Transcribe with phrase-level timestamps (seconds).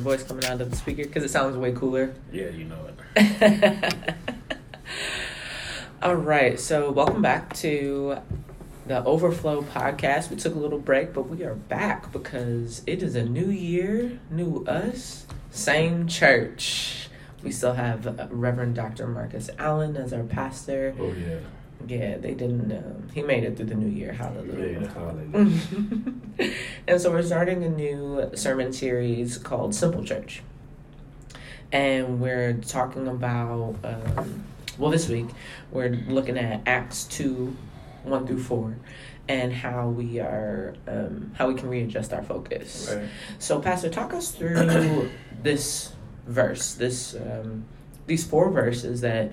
[0.00, 2.14] voice coming out of the speaker because it sounds way cooler.
[2.32, 3.94] Yeah, you know it.
[6.02, 8.16] All right, so welcome back to
[8.86, 10.30] the Overflow podcast.
[10.30, 14.18] We took a little break, but we are back because it is a new year,
[14.30, 17.08] new us, same church.
[17.42, 19.06] We still have Reverend Dr.
[19.06, 20.94] Marcus Allen as our pastor.
[20.98, 21.38] Oh yeah.
[21.86, 22.72] Yeah, they didn't.
[22.72, 24.12] Um, he made it through the new year.
[24.12, 24.80] Hallelujah.
[24.80, 26.54] Yeah, hallelujah.
[26.90, 30.42] and so we're starting a new sermon series called Simple Church.
[31.70, 34.42] And we're talking about, um,
[34.76, 35.28] well, this week,
[35.70, 37.56] we're looking at Acts 2
[38.02, 38.76] 1 through 4
[39.28, 42.92] and how we are, um, how we can readjust our focus.
[42.92, 43.08] Right.
[43.38, 45.10] So, Pastor, talk us through
[45.44, 45.92] this
[46.26, 47.66] verse, this, um,
[48.08, 49.30] these four verses that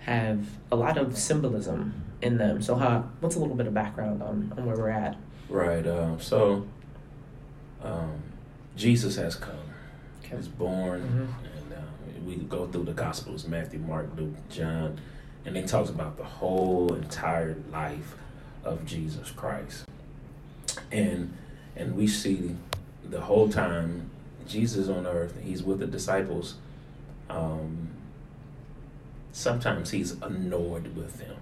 [0.00, 2.60] have a lot of symbolism in them.
[2.60, 5.16] So, how, what's a little bit of background on, on where we're at?
[5.48, 5.86] Right.
[5.86, 6.66] Um, so,
[7.82, 8.22] um,
[8.76, 9.54] Jesus has come.
[10.24, 10.36] Okay.
[10.36, 11.44] He's born, Mhm.
[11.56, 14.98] and uh, we go through the Gospels: Matthew, Mark, Luke, John,
[15.44, 18.14] and it talks about the whole entire life
[18.64, 19.84] of Jesus Christ.
[20.92, 21.34] And
[21.76, 22.56] and we see
[23.08, 24.10] the whole time
[24.46, 25.38] Jesus on earth.
[25.42, 26.56] He's with the disciples.
[27.30, 27.88] Um,
[29.32, 31.36] sometimes he's annoyed with them.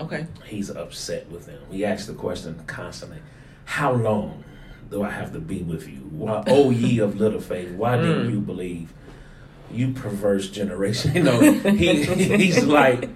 [0.00, 0.26] Okay.
[0.46, 1.60] he's upset with them.
[1.70, 3.18] He asks the question constantly,
[3.64, 4.42] How long
[4.90, 5.98] do I have to be with you?
[6.10, 8.32] Why, oh ye of little faith, why didn't Mm.
[8.32, 8.92] you believe?
[9.72, 11.12] You perverse generation.
[11.16, 13.08] You know, he, he's like,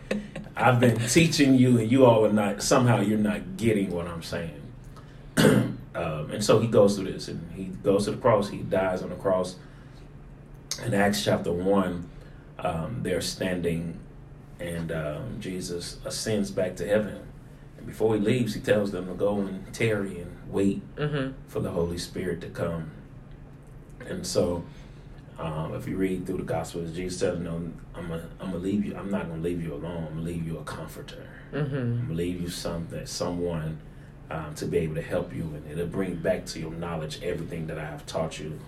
[0.56, 4.22] I've been teaching you and you all are not, somehow you're not getting what I'm
[4.22, 4.60] saying.
[5.36, 9.02] um, and so he goes through this and he goes to the cross, he dies
[9.02, 9.56] on the cross.
[10.84, 12.08] In Acts chapter 1,
[12.60, 13.98] um, they're standing
[14.60, 17.20] and um, Jesus ascends back to heaven.
[17.78, 21.32] And before he leaves, he tells them to go and tarry and wait Mm-hmm.
[21.48, 22.90] for the Holy Spirit to come.
[24.06, 24.64] And so,
[25.38, 28.84] um, if you read through the Gospels, Jesus tells them, "I'm gonna, I'm gonna leave
[28.84, 28.96] you.
[28.96, 30.04] I'm not gonna leave you alone.
[30.08, 31.28] I'm gonna leave you a comforter.
[31.52, 31.76] Mm-hmm.
[31.76, 33.78] I'm gonna leave you something, someone
[34.30, 37.66] um, to be able to help you, and it'll bring back to your knowledge everything
[37.68, 38.58] that I have taught you."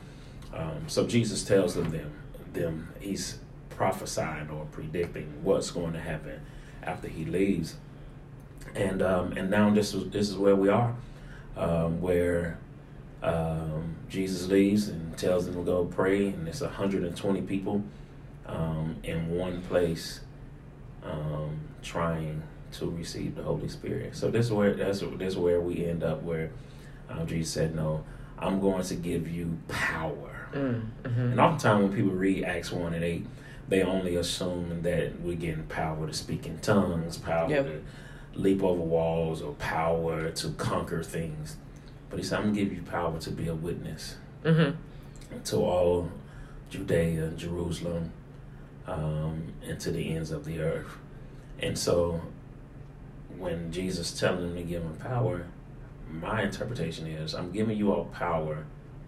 [0.54, 2.12] Um, so Jesus tells them, them,
[2.52, 3.38] them, he's
[3.70, 6.40] prophesying or predicting what's going to happen
[6.82, 7.76] after he leaves,
[8.74, 10.94] and um, and now this is this is where we are,
[11.56, 12.58] um, where
[13.22, 17.82] um, Jesus leaves and tells them to go pray, and it's 120 people
[18.46, 20.20] um, in one place
[21.04, 22.42] um, trying
[22.72, 24.14] to receive the Holy Spirit.
[24.16, 26.50] So this is where that's this is where we end up where
[27.08, 28.04] um, Jesus said, "No,
[28.38, 31.20] I'm going to give you power." Mm-hmm.
[31.20, 33.26] And oftentimes when people read Acts one and eight,
[33.68, 37.64] they only assume that we're getting power to speak in tongues, power Yep.
[37.66, 37.82] to
[38.34, 41.56] leap over walls, or power to conquer things.
[42.08, 45.40] But he said, "I'm gonna give you power to be a witness." Mm-hmm.
[45.44, 46.10] to all
[46.70, 48.10] Judea, Jerusalem,
[48.86, 50.96] um, and to the ends of the earth.
[51.60, 52.22] And so,
[53.36, 55.46] when Jesus telling them to give them power,
[56.10, 58.64] my interpretation is I'm giving you all power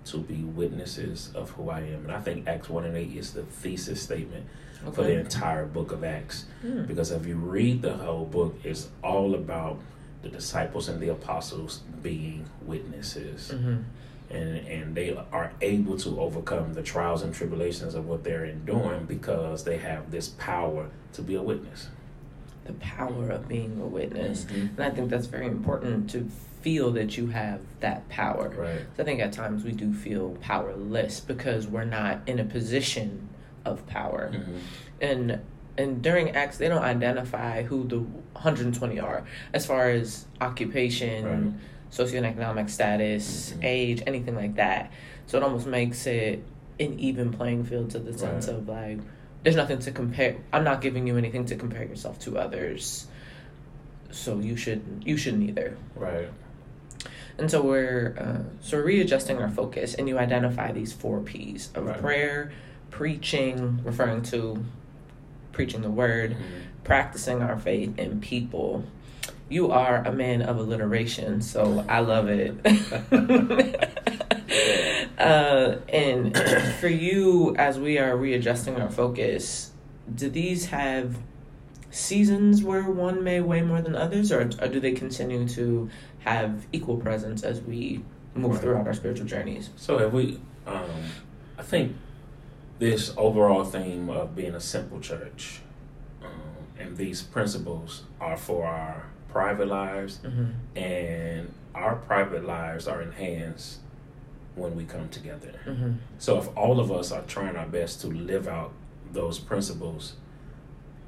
[0.06, 2.04] to be witnesses of who I am.
[2.04, 4.46] And I think Acts 1 and 8 is the thesis statement
[4.92, 6.46] for the entire book of Acts.
[6.64, 6.86] Mm.
[6.88, 9.78] Because if you read the whole book, it's all about
[10.22, 13.82] the disciples and the apostles being witnesses Mm-hmm.
[14.30, 19.04] and and they are able to overcome the trials and tribulations of what they're enduring
[19.06, 21.88] because they have this power to be a witness.
[22.64, 24.44] The power of being a witness.
[24.44, 24.70] Mhm.
[24.76, 26.28] And I think that's very important to
[26.62, 28.48] feel that you have that power.
[28.56, 28.80] Right.
[28.96, 33.28] So I think at times we do feel powerless because we're not in a position
[33.64, 34.30] of power.
[34.32, 34.58] Mhm.
[35.00, 35.40] And
[35.78, 39.24] and during Acts, they don't identify who the 120 are
[39.54, 41.52] as far as occupation, Right.
[41.90, 43.64] socioeconomic status, Mhm.
[43.64, 44.90] age, anything like that.
[45.26, 46.42] So it almost makes it
[46.78, 48.56] an even playing field to the sense Right.
[48.56, 48.98] of like,
[49.44, 50.36] there's nothing to compare.
[50.52, 53.06] I'm not giving you anything to compare yourself to others.
[54.10, 55.76] So you should you shouldn't either.
[55.96, 56.28] Right.
[57.42, 61.70] And so we're uh, so we're readjusting our focus, and you identify these four P's
[61.74, 61.98] of Right.
[62.00, 62.52] prayer,
[62.92, 64.64] preaching, referring to
[65.50, 66.84] preaching the word, Mhm.
[66.84, 68.84] practicing our faith, and people.
[69.48, 72.54] You are a man of alliteration, so I love it.
[75.18, 76.38] uh, and
[76.78, 79.72] for you, as we are readjusting our focus,
[80.14, 81.16] do these have
[81.92, 85.88] seasons where one may weigh more than others, or, or do they continue to
[86.20, 88.02] have equal presence as we
[88.34, 88.60] move Right.
[88.62, 89.70] throughout our spiritual journeys?
[89.76, 90.88] So if we, um,
[91.58, 91.94] I think
[92.78, 95.60] this overall theme of being a simple church,
[96.22, 96.30] um,
[96.78, 100.78] and these principles are for our private lives, Mm-hmm.
[100.78, 103.78] and our private lives are enhanced
[104.54, 105.54] when we come together.
[105.66, 105.92] Mm-hmm.
[106.18, 108.72] So if all of us are trying our best to live out
[109.12, 110.14] those principles,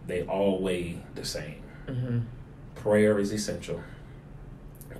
[0.06, 1.62] they all weigh the same.
[1.86, 2.20] Mm-hmm.
[2.74, 3.82] Prayer is essential.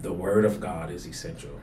[0.01, 1.61] The Word of God is essential.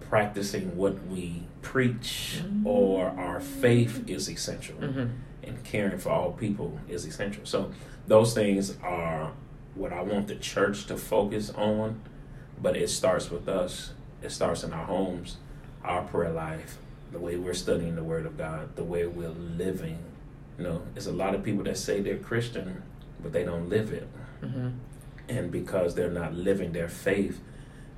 [0.00, 4.76] Practicing what we preach or our faith is essential.
[4.76, 5.06] Mm-hmm.
[5.44, 7.44] And caring for all people is essential.
[7.44, 7.72] So
[8.06, 9.32] those things are
[9.74, 12.00] what I want the church to focus on,
[12.60, 13.92] but it starts with us.
[14.22, 15.38] It starts in our homes,
[15.82, 16.78] our prayer life,
[17.10, 19.98] the way we're studying the Word of God, the way we're living.
[20.58, 22.82] You know, there's a lot of people that say they're Christian,
[23.22, 24.08] but they don't live it.
[24.42, 24.68] Mm-hmm.
[25.28, 27.40] And because they're not living their faith,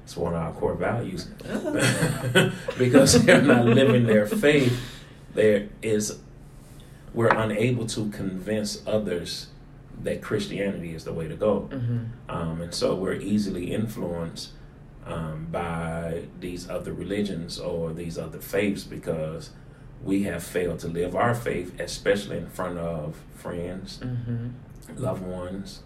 [0.05, 1.25] it's one of our core values.
[2.79, 4.79] because they're not living their faith,
[5.35, 6.19] there is
[7.15, 9.49] we're unable to convince others
[10.03, 11.69] that Christianity is the way to go.
[11.73, 11.99] Mm-hmm.
[12.29, 14.51] Um, and so we're easily influenced
[15.07, 19.51] um, by these other religions or these other faiths because
[20.05, 24.49] we have failed to live our faith, especially in front of friends, Mm-hmm.
[25.03, 25.83] loved ones,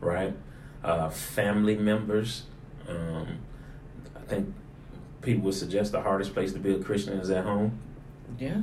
[0.00, 0.34] right?
[0.82, 2.44] Uh, family members.
[2.88, 3.26] Um,
[4.16, 4.54] I think
[5.20, 7.78] people would suggest the hardest place to be a Christian is at home
[8.38, 8.62] Yeah.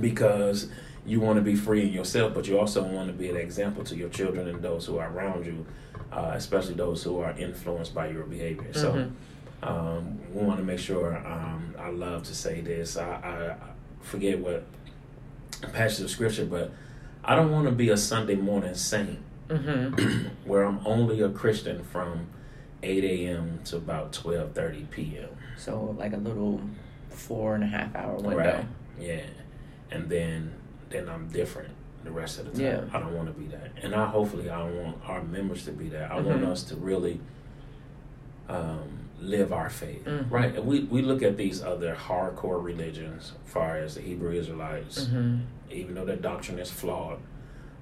[0.00, 0.68] because
[1.06, 3.82] you want to be free in yourself, but you also want to be an example
[3.84, 5.66] to your children and those who are around you,
[6.12, 8.72] uh, especially those who are influenced by your behavior.
[8.72, 9.10] So Mhm.
[9.68, 11.16] um, we want to make sure.
[11.26, 12.96] Um, I love to say this.
[12.96, 13.56] I, I
[14.00, 14.64] forget what
[15.72, 16.72] passage of scripture, but
[17.24, 19.18] I don't want to be a Sunday morning saint
[19.48, 20.28] Mm-hmm.
[20.48, 22.28] where I'm only a Christian from
[22.84, 23.58] 8 a.m.
[23.64, 25.28] to about 12:30 p.m.
[25.56, 26.60] So like a little
[27.08, 28.36] four and a half hour window.
[28.36, 28.64] Right.
[28.98, 29.22] Yeah.
[29.90, 30.52] And then
[30.88, 31.70] then I'm different
[32.04, 32.60] the rest of the time.
[32.88, 32.96] Yeah.
[32.96, 33.72] I don't want to be that.
[33.82, 36.12] And I hopefully I want our members to be that.
[36.12, 36.46] I want Mhm.
[36.52, 37.20] us to really
[38.48, 38.89] um,
[39.20, 40.04] live our faith.
[40.04, 40.30] Mhm.
[40.30, 40.54] Right.
[40.56, 45.04] And we, we look at these other hardcore religions, as far as the Hebrew Israelites,
[45.04, 45.38] Mm-hmm.
[45.70, 47.18] even though their doctrine is flawed.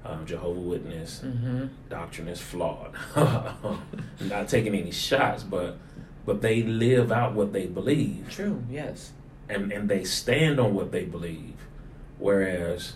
[0.04, 1.66] Um, Jehovah Witness Mm-hmm.
[1.88, 2.92] doctrine is flawed.
[4.20, 5.76] Not taking any shots, but
[6.26, 8.62] but they live out what they believe True.
[8.70, 9.12] Yes.
[9.48, 11.54] and and they stand on what they believe,
[12.18, 12.94] whereas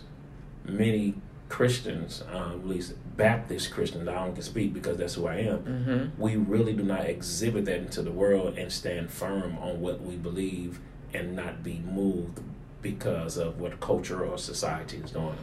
[0.64, 1.14] many
[1.48, 5.58] Christians, um, at least Baptist Christians, I don't can speak because that's who I am.
[5.58, 6.22] Mm-hmm.
[6.22, 10.16] We really do not exhibit that into the world and stand firm on what we
[10.16, 10.80] believe
[11.12, 12.40] and not be moved
[12.80, 15.36] because of what culture or society is doing.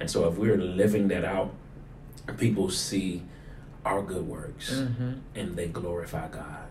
[0.00, 1.52] And so, if we're living that out,
[2.36, 3.22] people see
[3.84, 5.12] our good works Mm-hmm.
[5.34, 6.66] and they glorify God,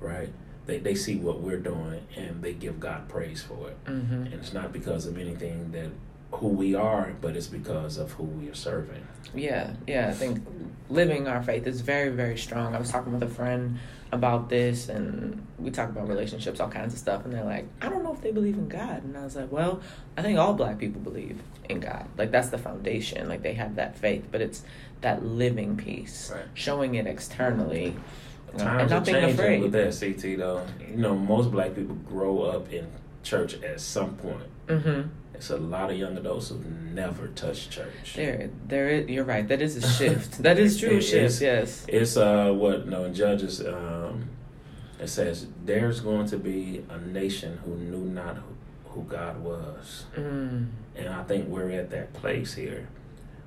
[0.00, 0.32] right?
[0.66, 3.84] They, they see what we're doing and they give God praise for it.
[3.86, 4.14] Mm-hmm.
[4.14, 5.90] And it's not because of anything that
[6.32, 9.06] who we are, but it's because of who we are serving.
[9.34, 10.08] Yeah, yeah.
[10.08, 10.44] I think
[10.90, 12.74] living our faith is very, very strong.
[12.74, 13.78] I was talking with a friend
[14.10, 17.88] about this, and we talk about relationships, all kinds of stuff, and they're like, "I
[17.88, 19.80] don't know if they believe in God," and I was like, "Well,
[20.18, 22.06] I think all Black people believe in God.
[22.18, 23.28] Like that's the foundation.
[23.28, 24.62] Like they have that faith, but it's
[25.00, 26.44] that living piece, Right.
[26.54, 27.94] showing it externally,
[28.50, 30.60] and Times are not being changing afraid." with that, CT, though.
[30.90, 32.86] You know, most black people grow up in
[33.22, 34.48] church at some point.
[34.66, 35.08] Mm-hmm.
[35.34, 38.14] It's a lot of young adults who've never touched church.
[38.14, 38.88] There, there.
[38.88, 39.46] Is, you're right.
[39.48, 40.42] That is a shift.
[40.42, 40.98] that is true.
[40.98, 41.40] It shift.
[41.40, 41.84] Yes.
[41.88, 44.28] It's uh what no in Judges um
[45.00, 48.54] it says there's going to be a nation who knew not who,
[48.90, 50.04] who God was.
[50.16, 50.68] Mm.
[50.94, 52.88] And I think we're at that place here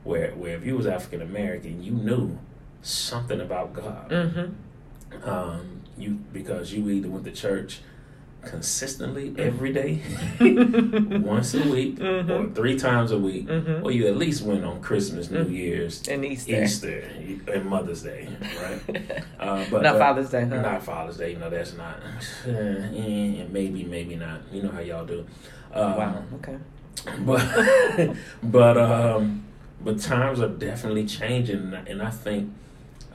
[0.03, 2.37] where where if you was African American, you knew
[2.81, 4.09] something about God.
[4.09, 5.29] Mm-hmm.
[5.29, 7.79] Um you because you either went to church
[8.45, 10.01] consistently every day,
[10.39, 12.55] once a week, or Mhm.
[12.55, 13.83] three times a week, Mhm.
[13.83, 15.51] or you at least went on Christmas, New Mhm.
[15.51, 16.63] Year's, And Easter.
[16.63, 17.03] Easter,
[17.53, 18.29] and Mother's Day,
[18.61, 19.23] right?
[19.39, 20.45] Uh, but not but- Father's Day.
[20.45, 20.61] Huh?
[20.61, 21.35] Not Father's Day.
[21.39, 21.97] No, that's not.
[22.47, 24.39] Eh, maybe, maybe not.
[24.51, 25.25] You know how y'all do.
[25.73, 26.23] Um, wow.
[26.35, 26.57] Okay.
[27.25, 27.45] But
[28.43, 29.43] but um,
[29.83, 32.51] but times are definitely changing, and I think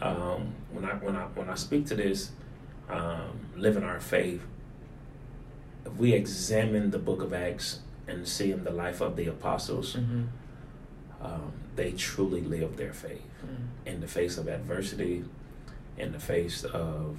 [0.03, 2.31] um, when I when I when I speak to this,
[2.91, 4.43] um, living our faith,
[5.85, 9.95] if we examine the Book of Acts and see in the life of the apostles,
[9.97, 10.23] Mm-hmm.
[11.25, 13.23] um, they truly lived their faith
[13.87, 15.25] in the face of adversity,
[15.97, 17.17] in the face of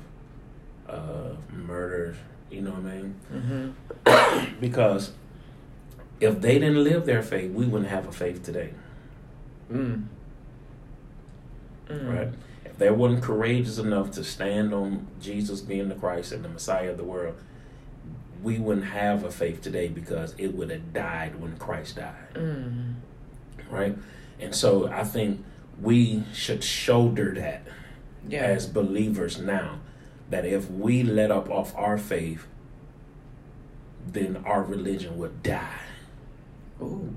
[0.87, 2.15] uh, murder.
[2.51, 3.15] You know what I mean?
[3.33, 4.55] Mm-hmm.
[4.59, 5.11] because
[6.19, 8.71] if they didn't live their faith, we wouldn't have a faith today,
[9.71, 10.05] Mm.
[11.87, 12.15] Mm.
[12.15, 12.29] right?
[12.65, 16.91] If they weren't courageous enough to stand on Jesus being the Christ and the Messiah
[16.91, 17.35] of the world,
[18.41, 22.93] we wouldn't have a faith today because it would have died when Christ died, Mm.
[23.69, 23.95] right?
[24.39, 25.43] And so I think
[25.79, 27.61] we should shoulder that
[28.27, 28.41] Yeah.
[28.43, 29.79] as believers now
[30.29, 32.47] that if we let up off our faith,
[34.11, 35.81] then our religion would die.
[36.81, 37.13] Ooh,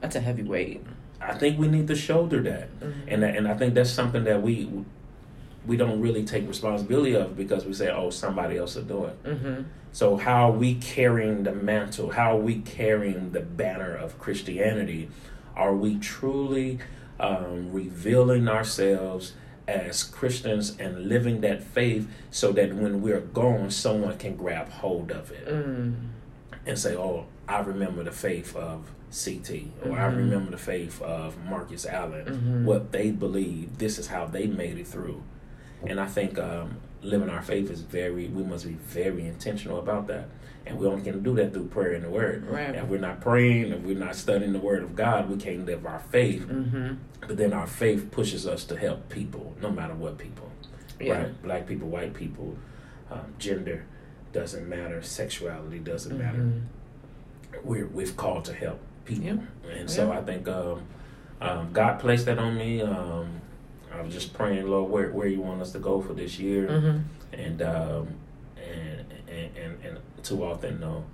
[0.00, 0.84] that's a heavy weight.
[1.20, 2.92] I think we need to shoulder that, Mhm.
[3.08, 4.68] and and I think that's something that we
[5.68, 9.22] we don't really take responsibility of because we say, oh, somebody else will do it.
[9.24, 9.62] Mm-hmm.
[9.92, 12.10] So how are we carrying the mantle?
[12.10, 15.10] How are we carrying the banner of Christianity?
[15.54, 16.78] Are we truly
[17.20, 19.34] um, revealing ourselves
[19.66, 25.10] as Christians and living that faith so that when we're gone, someone can grab hold
[25.10, 25.94] of it Mm.
[26.66, 30.16] and say, "Oh, I remember the faith of CT, or I Mhm.
[30.16, 32.24] remember the faith of Marcus Allen.
[32.26, 32.64] Mhm.
[32.64, 35.22] What they believe, this is how they made it through."
[35.86, 38.28] And I think um, living our faith is very.
[38.28, 40.28] We must be very intentional about that,
[40.66, 42.46] and we only can do that through prayer and the Word.
[42.46, 42.74] Right.
[42.74, 45.86] If we're not praying, if we're not studying the Word of God, we can't live
[45.86, 46.42] our faith.
[46.46, 46.94] Mm-hmm.
[47.20, 50.50] But then our faith pushes us to help people, no matter what people.
[51.00, 51.12] Yeah.
[51.22, 51.42] Right?
[51.42, 52.56] Black people, white people,
[53.10, 53.84] um, gender
[54.32, 56.38] doesn't matter, sexuality doesn't matter.
[56.38, 56.62] Mhm.
[57.64, 59.36] We're we've called to help people, Yeah.
[59.78, 60.18] and so Yeah.
[60.18, 60.82] I think um,
[61.40, 62.82] um, God placed that on me.
[62.82, 63.40] Um,
[63.92, 66.66] I was just praying, Lord, where where you want us to go for this year,
[66.68, 67.02] Mhm.
[67.32, 68.08] and um,
[68.56, 71.04] and, and and and too often no.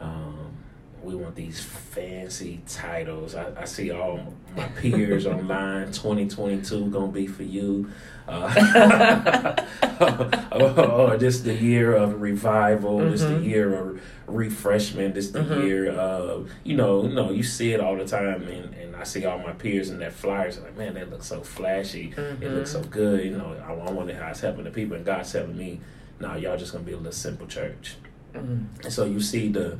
[0.00, 0.48] Um,
[1.04, 3.34] we want these fancy titles.
[3.34, 5.92] I, I see all my peers online.
[5.92, 7.90] Twenty twenty two gonna be for you.
[8.26, 9.54] Uh,
[10.52, 12.98] or this the year of revival.
[13.10, 15.14] This the year of refreshment.
[15.14, 15.64] This the Mhm.
[15.64, 19.04] year of you know you know you see it all the time, and, and I
[19.04, 20.58] see all my peers in their flyers.
[20.58, 22.14] Like man, that looks so flashy.
[22.40, 23.24] It looks so good.
[23.24, 25.80] You know, I, I wonder how it's helping the people, and God's telling me,
[26.20, 27.96] "Nah, y'all just gonna be a little simple church."
[28.34, 28.66] Mhm.
[28.82, 29.78] And so you see the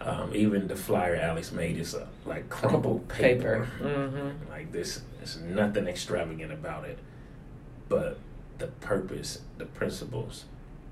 [0.00, 3.68] um, even the flyer Alex made is uh, like crumpled paper.
[3.80, 4.50] Mm-hmm.
[4.50, 6.98] Like this, there's nothing extravagant about it,
[7.88, 8.18] but
[8.58, 10.44] the purpose, the principles,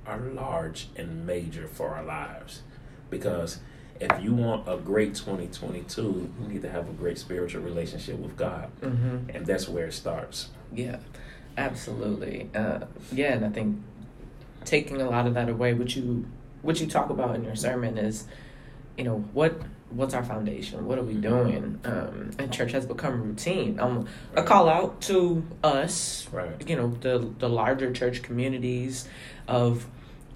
[0.07, 2.63] are large and major for our lives.
[3.11, 3.59] Because
[4.01, 6.03] if you want a great 2022,
[6.41, 9.31] you need to have a great spiritual relationship with God, Mm-hmm.
[9.37, 10.49] and that's where it starts.
[10.75, 10.97] Yeah,
[11.57, 12.49] absolutely.
[12.55, 12.81] Uh,
[13.13, 13.81] yeah, and I think
[14.65, 16.27] taking a lot of that away, what you
[16.63, 18.27] what you talk about in your sermon is,
[18.97, 20.87] you know, what what's our foundation?
[20.87, 21.79] What are we doing?
[21.85, 23.79] Um, and church has become routine.
[23.79, 26.51] Um, a call out to us, Right.
[26.69, 29.07] you know, the the larger church communities
[29.49, 29.87] of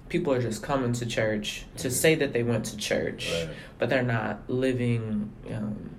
[0.09, 1.91] people are just coming to church to Mhm.
[1.91, 3.49] say that they went to church, Right.
[3.79, 5.89] but they're not living um,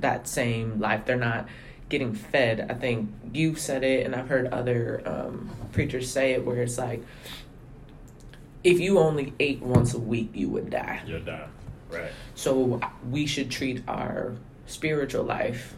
[0.00, 1.04] that same life.
[1.06, 1.48] They're not
[1.88, 2.66] getting fed.
[2.68, 6.76] I think you said it, and I've heard other um, preachers say it, where it's
[6.78, 7.02] like,
[8.62, 11.00] if you only ate once a week, you would die.
[11.06, 11.46] You'll die.
[11.96, 12.10] Right.
[12.34, 14.34] So we should treat our
[14.66, 15.74] spiritual life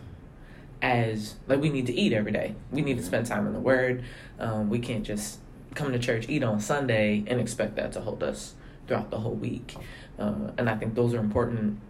[0.80, 2.54] as like we need to eat every day.
[2.70, 4.04] We need to spend time in the Word.
[4.38, 5.38] Um, we can't just
[5.74, 8.54] come to church, eat on Sunday, and expect that to hold us
[8.86, 9.76] throughout the whole week.
[10.18, 11.80] Uh, and I think those are important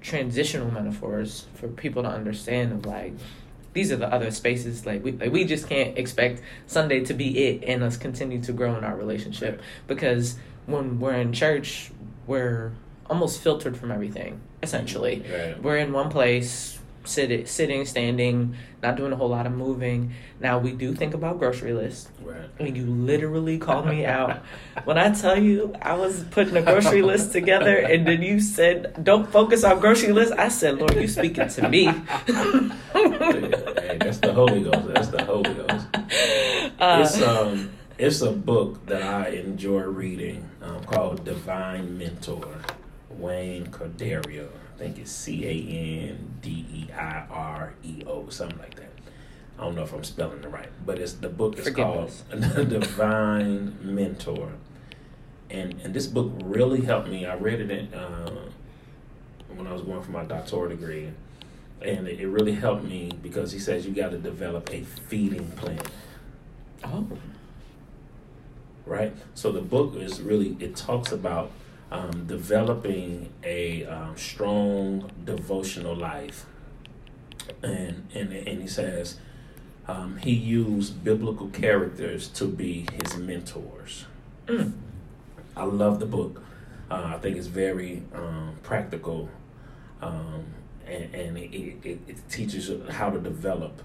[0.00, 2.72] transitional metaphors for people to understand.
[2.72, 3.12] Of like,
[3.72, 4.86] these are the other spaces.
[4.86, 8.52] Like we like we just can't expect Sunday to be it and us continue to
[8.52, 11.90] grow in our relationship because when we're in church,
[12.26, 12.72] we're
[13.10, 14.40] almost filtered from everything.
[14.62, 15.62] Essentially, Right.
[15.62, 20.12] we're in one place, sit, sitting, standing, not doing a whole lot of moving.
[20.38, 22.08] Now we do think about grocery lists.
[22.24, 22.36] Right.
[22.60, 24.38] Mean, you literally called me out
[24.84, 29.02] when I tell you I was putting a grocery list together, and then you said,
[29.02, 31.98] "Don't focus on grocery list." I said, "Lord, you speaking to me." hey,
[34.00, 34.88] that's the Holy Ghost.
[34.94, 35.86] That's the Holy Ghost.
[36.78, 42.46] Uh, it's um it's a book that I enjoy reading um, called Divine Mentor,
[43.20, 44.48] Wayne Cordeiro.
[44.74, 48.90] I think it's C A N D E I R E O, something like that.
[49.58, 52.64] I don't know if I'm spelling it right, but it's the book is called The
[52.64, 54.52] Divine Mentor,
[55.50, 57.26] and and this book really helped me.
[57.26, 58.48] I read it in, uh,
[59.54, 61.10] when I was going for my doctoral degree,
[61.82, 65.46] and it, it really helped me because he says you got to develop a feeding
[65.52, 65.80] plan
[66.84, 67.06] oh,
[68.86, 69.14] right?
[69.34, 71.50] So the book is really it talks about
[71.90, 76.46] um, developing a um, strong devotional life,
[77.62, 79.18] and and and he says
[79.88, 84.06] um, he used biblical characters to be his mentors.
[84.46, 84.72] Mm.
[85.56, 86.42] I love the book.
[86.90, 89.28] Uh, I think it's very um, practical,
[90.00, 90.44] um,
[90.86, 91.54] and, and it,
[91.84, 93.82] it, it teaches how to develop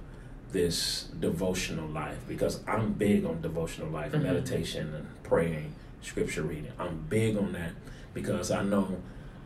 [0.51, 4.23] this devotional life because I'm big on devotional life, Mhm.
[4.23, 6.71] meditation, and praying, scripture reading.
[6.79, 7.71] I'm big on that
[8.15, 8.97] because I know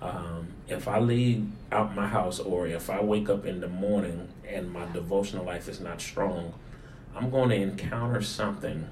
[0.01, 4.29] um, if I leave out my house or if I wake up in the morning
[4.47, 6.53] and my devotional life is not strong,
[7.13, 8.87] I'm going to encounter something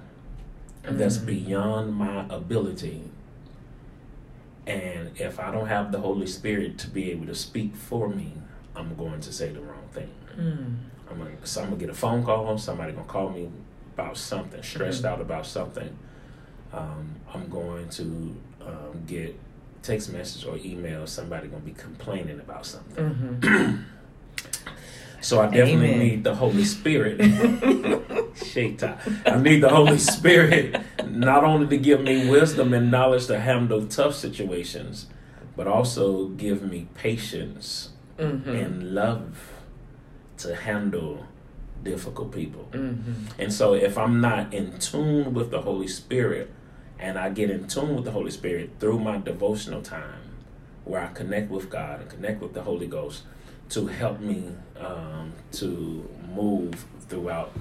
[0.83, 1.25] that's Mhm.
[1.27, 3.03] beyond my ability
[4.65, 8.33] And if I don't have the Holy Spirit to be able to speak for me,
[8.75, 10.09] I'm going to say the wrong thing.
[10.37, 10.75] Mm.
[11.09, 12.57] I'm gonna, so I'm gonna get a phone call.
[12.57, 13.49] Somebody gonna call me
[13.93, 15.09] about something, stressed Mhm.
[15.09, 15.97] out about something.
[16.73, 19.39] Um, I'm going to um, get
[19.87, 21.07] text message or email.
[21.07, 23.05] Somebody gonna be complaining about something.
[23.05, 23.75] hmm
[25.21, 25.99] So I definitely Amen.
[25.99, 27.19] need the Holy Spirit.
[28.77, 28.97] Time.
[29.25, 33.85] I need the Holy Spirit not only to give me wisdom and knowledge to handle
[33.85, 35.07] tough situations,
[35.55, 37.89] but also give me patience
[38.19, 39.37] hmm and love
[40.37, 41.25] to handle
[41.83, 42.63] difficult people.
[42.71, 46.51] hmm And so if I'm not in tune with the Holy Spirit
[46.99, 50.21] and I get in tune with the Holy Spirit through my devotional time
[50.83, 53.23] where I connect with God and connect with the Holy Ghost
[53.69, 57.51] to help me um, to move throughout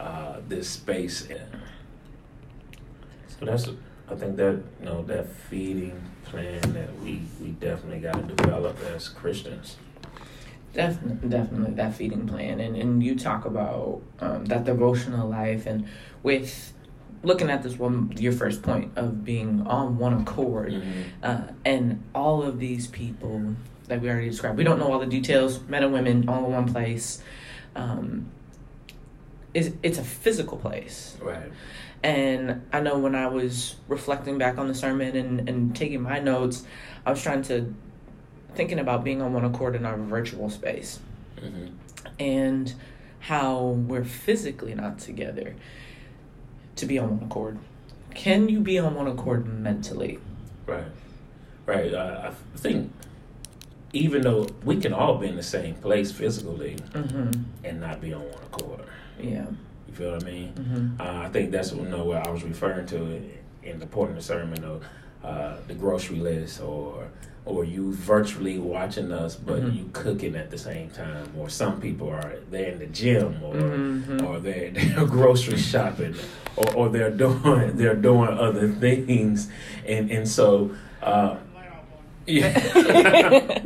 [0.00, 1.28] uh, this space.
[3.38, 3.68] So that's
[4.10, 8.76] I think that you know that feeding plan that we, we definitely got to develop
[8.94, 9.76] as Christians.
[10.74, 15.86] Definitely, definitely that feeding plan, and and you talk about um, that devotional life, and
[16.22, 16.72] with
[17.22, 20.82] looking at this one, your first point of being on one accord,
[21.22, 23.54] uh, and all of these people
[23.88, 24.56] that we already described.
[24.56, 25.60] We don't know all the details.
[25.68, 27.22] Men and women all in one place.
[27.76, 28.30] Um,
[29.54, 31.52] is it's a physical place, Right.
[32.02, 36.18] and I know when I was reflecting back on the sermon and and taking my
[36.20, 36.64] notes,
[37.04, 37.74] I was trying to
[38.54, 41.00] thinking about being on one accord in our virtual space
[41.40, 41.68] hmm
[42.18, 42.74] and
[43.20, 45.54] how we're physically not together
[46.82, 47.58] to be on one accord.
[48.12, 50.18] Can you be on one accord mentally?
[50.66, 50.84] Right,
[51.64, 51.94] right.
[51.94, 52.92] Uh, I think
[53.92, 57.42] even though we can all be in the same place physically Mm-hmm.
[57.64, 58.80] and not be on one accord,
[59.20, 59.46] Yeah.
[59.86, 60.52] you feel what I mean?
[60.54, 61.00] Mm-hmm.
[61.00, 63.22] Uh, I think that's what, you know, what I was referring to
[63.62, 64.84] in the point of the sermon, of
[65.22, 67.06] uh, the grocery list, or
[67.44, 69.74] or you virtually watching us, but Mhm.
[69.76, 73.54] you cooking at the same time, or some people are they're in the gym, or
[73.54, 74.24] Mhm.
[74.24, 76.14] or they're, they're grocery shopping,
[76.56, 79.48] or, or they're doing they're doing other things,
[79.86, 80.70] and and so.
[81.02, 81.36] Uh,
[82.24, 82.46] yeah,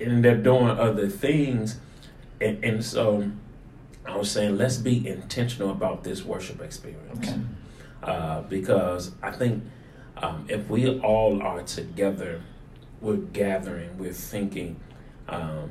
[0.00, 1.78] and they're doing other things,
[2.40, 3.30] and, and so
[4.04, 7.40] I was saying, let's be intentional about this worship experience, Okay.
[8.02, 9.64] uh, because I think
[10.18, 12.42] um, if we all are together,
[13.02, 14.80] we're gathering, we're thinking
[15.28, 15.70] um,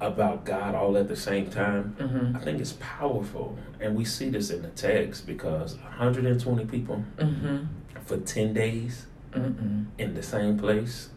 [0.00, 1.96] about God all at the same time.
[1.98, 2.36] Mm-hmm.
[2.36, 7.64] I think it's powerful, and we see this in the text because 120 people Mm-hmm.
[8.06, 9.86] for 10 days Mm-mm.
[9.98, 11.10] in the same place.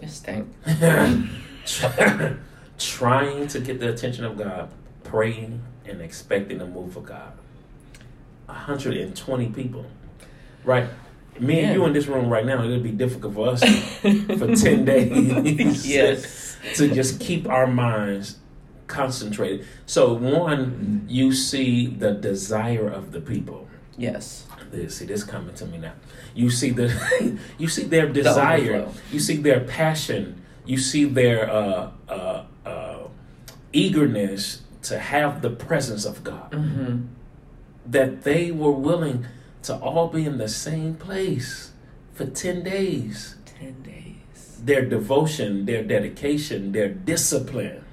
[0.00, 0.52] It stank.
[2.78, 4.68] Trying to get the attention of God,
[5.04, 7.32] praying and expecting a move of God.
[8.46, 9.86] 120 people.
[10.64, 10.88] Right?
[11.40, 13.60] Me and you in this room right now, it would be difficult for us
[14.38, 16.56] for 10 days yes.
[16.74, 18.38] to just keep our minds
[18.86, 19.66] concentrated.
[19.86, 23.68] So, one, you see the desire of the people.
[23.96, 24.46] Yes.
[24.70, 25.92] This, see this coming to me now.
[26.34, 28.82] You see the, you see their desire.
[28.82, 29.02] overflow.
[29.12, 30.42] You see their passion.
[30.64, 32.98] You see their uh, uh, uh,
[33.72, 36.52] eagerness to have the presence of God.
[36.52, 37.06] Mm-hmm.
[37.86, 39.26] That they were willing
[39.64, 41.72] to all be in the same place
[42.12, 43.36] for ten days.
[43.44, 44.60] Ten days.
[44.62, 47.84] Their devotion, their dedication, their discipline.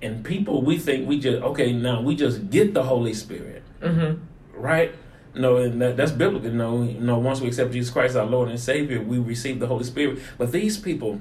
[0.00, 1.72] And people, we think we just okay.
[1.72, 3.62] Now we just get the Holy Spirit.
[3.80, 4.20] Mm-hmm.
[4.60, 4.92] right?
[5.34, 6.50] No, and that, that's biblical.
[6.50, 9.84] No, know, once we accept Jesus Christ, our Lord and Savior, we receive the Holy
[9.84, 10.18] Spirit.
[10.36, 11.20] But these people,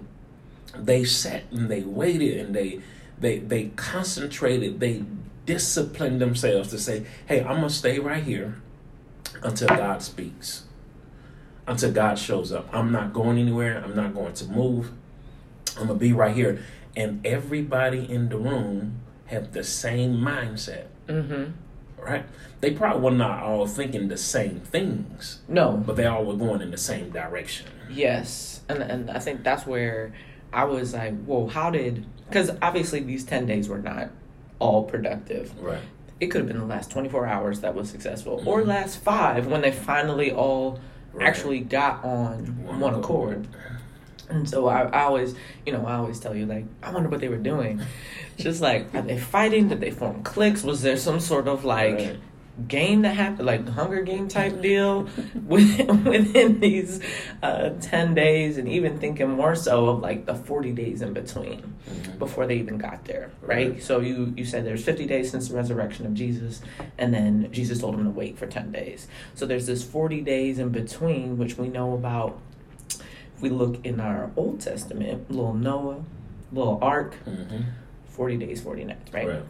[0.75, 2.81] they sat and they waited and they
[3.19, 4.79] they they concentrated.
[4.79, 5.03] They
[5.45, 8.61] disciplined themselves to say, "Hey, I'm gonna stay right here
[9.43, 10.63] until God speaks,
[11.67, 12.67] until God shows up.
[12.73, 13.82] I'm not going anywhere.
[13.84, 14.91] I'm not going to move.
[15.78, 16.60] I'm gonna be right here."
[16.95, 21.52] And everybody in the room have the same mindset Mm-hmm.
[22.04, 22.26] right?
[22.60, 25.78] They probably were not all thinking the same things, No.
[25.86, 27.67] but they all were going in the same direction.
[27.89, 30.12] Yes, and and I think that's where
[30.52, 32.06] I was like, whoa, how did?
[32.28, 34.10] Because obviously these ten days were not
[34.60, 35.54] all productive.
[35.62, 35.84] Right.
[36.19, 38.67] It could have been the last twenty four hours that was successful, or Mhm.
[38.67, 40.80] last five when they finally all
[41.13, 41.27] Right.
[41.27, 43.45] actually got on One one, accord.
[43.45, 43.47] accord.
[44.30, 47.21] And so I, I always, you know, I always tell you like, I wonder what
[47.21, 47.80] they were doing.
[48.38, 49.69] Just like, are they fighting?
[49.69, 50.63] Did they form cliques?
[50.63, 52.19] Was there some sort of like Right.
[52.67, 55.08] Game that happened, like Hunger Game type deal,
[55.46, 57.00] within, within these
[57.43, 61.76] uh, ten days, and even thinking more so of like the forty days in between
[61.88, 62.20] Mhm.
[62.20, 63.72] before they even got there, right?
[63.74, 63.84] Right.
[63.84, 66.62] So you you said there's 50 days since the resurrection of Jesus,
[66.98, 69.08] and then Jesus told him to wait for 10 days.
[69.36, 72.39] So there's this 40 days in between, which we know about.
[72.89, 76.04] If we look in our Old Testament, little Noah,
[76.52, 77.65] little Ark, Mhm.
[78.08, 79.28] 40 days, 40 nights, right?
[79.28, 79.43] Right.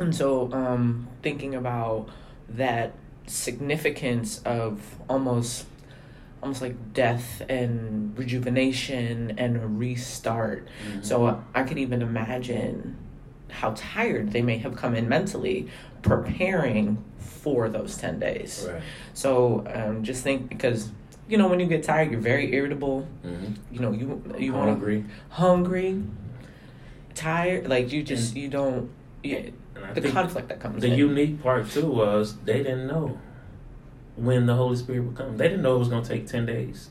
[0.00, 2.08] And so, um, thinking about
[2.50, 2.92] that
[3.26, 5.66] significance of almost,
[6.42, 10.66] almost like death and rejuvenation and a restart.
[10.92, 11.04] Mhm.
[11.04, 12.96] So I could even imagine
[13.50, 15.68] how tired they may have come in mentally
[16.02, 18.66] preparing for those 10 days.
[18.70, 18.82] Right.
[19.14, 20.90] So um, just think because,
[21.28, 23.06] you know, when you get tired, you're very irritable.
[23.24, 23.56] Mhm.
[23.72, 25.04] You know, you you want hungry.
[25.30, 26.02] hungry,
[27.14, 27.68] tired.
[27.68, 28.90] Like you just you don't.
[29.22, 29.50] Yeah,
[29.94, 30.98] the conflict that comes The in.
[30.98, 33.18] unique part too was they didn't know
[34.16, 35.36] when the Holy Spirit would come.
[35.36, 36.90] They didn't know it was going to take ten days.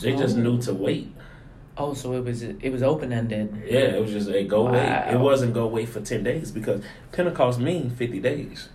[0.00, 0.40] They just Oh.
[0.40, 1.12] knew to wait.
[1.76, 3.62] oh, so it was it was open ended.
[3.66, 5.12] Yeah, it was just a go wait.
[5.12, 6.82] It wasn't go wait for ten days because
[7.12, 8.68] Pentecost means fifty days.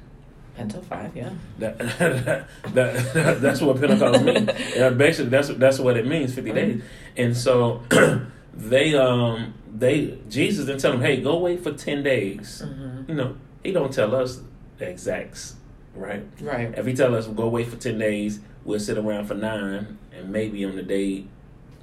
[0.58, 1.30] Until five, yeah.
[1.60, 1.78] That,
[2.74, 4.50] that, that's what Pentecost means.
[4.76, 6.82] Yeah, basically, that's that's what it means, 50 days.
[7.16, 7.82] And so
[8.60, 12.62] they um they Jesus didn't tell them, hey, go wait for ten days.
[12.62, 14.42] hmm You know, he don't tell us
[14.78, 15.56] the exacts,
[15.96, 16.24] right?
[16.42, 16.74] Right.
[16.78, 20.30] If he tell us go wait for ten days, we'll sit around for nine, and
[20.32, 21.26] maybe on the day,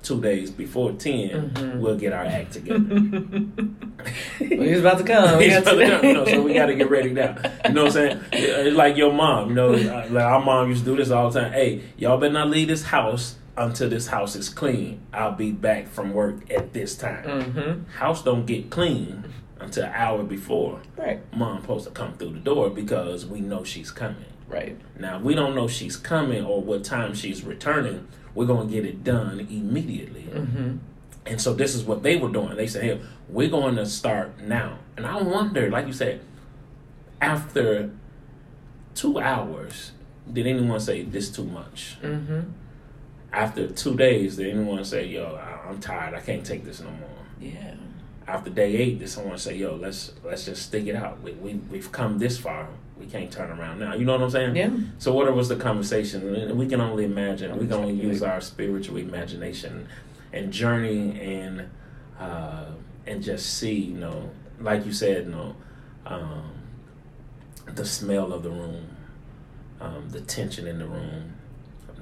[0.02, 1.78] two days before 10 Mhm.
[1.80, 2.78] we'll get our act together.
[4.40, 5.38] well, he's about to come.
[5.38, 7.34] We He's about to to- come, you know, so we got to get ready now.
[7.66, 8.20] You know what I'm saying?
[8.32, 9.48] It's like your mom.
[9.50, 11.52] You know, like our mom used to do this all the time.
[11.52, 15.00] Hey, y'all better not leave this house until this house is clean.
[15.12, 17.24] I'll be back from work at this time.
[17.24, 17.88] Mhm.
[17.94, 19.24] House don't get clean
[19.60, 20.80] until an hour before.
[20.96, 21.20] Right.
[21.34, 24.26] Mom supposed to come through the door because we know she's coming.
[24.48, 24.76] Right.
[24.98, 28.74] Now, if we don't know she's coming or what time she's returning, we're going to
[28.74, 30.22] get it done immediately.
[30.22, 30.76] hmm
[31.24, 32.54] And so this is what they were doing.
[32.56, 34.78] They said, hey, we're going to start now.
[34.96, 36.20] And I wonder, like you said,
[37.20, 37.90] after
[38.94, 39.92] two hours,
[40.32, 41.96] did anyone say this too much?
[42.02, 42.40] hmm
[43.32, 46.14] After two days, did anyone say, yo, I'm tired.
[46.14, 47.08] I can't take this no more?
[47.40, 47.74] Yeah.
[48.26, 51.20] After day eight, did someone say, yo, let's let's just stick it out?
[51.22, 52.68] We, we, we've come this far.
[52.98, 53.94] We can't turn around now.
[53.94, 54.56] You know what I'm saying?
[54.56, 54.70] Yeah.
[54.98, 56.56] So what was the conversation?
[56.56, 57.56] We can only imagine.
[57.58, 59.86] We can only use our spiritual imagination
[60.32, 61.68] and journey and
[62.18, 62.66] uh,
[63.06, 65.56] and just see, you know, like you said, you know,
[66.06, 66.52] um,
[67.66, 68.88] the smell of the room,
[69.80, 71.34] um, the tension in the room,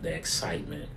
[0.00, 0.88] the excitement,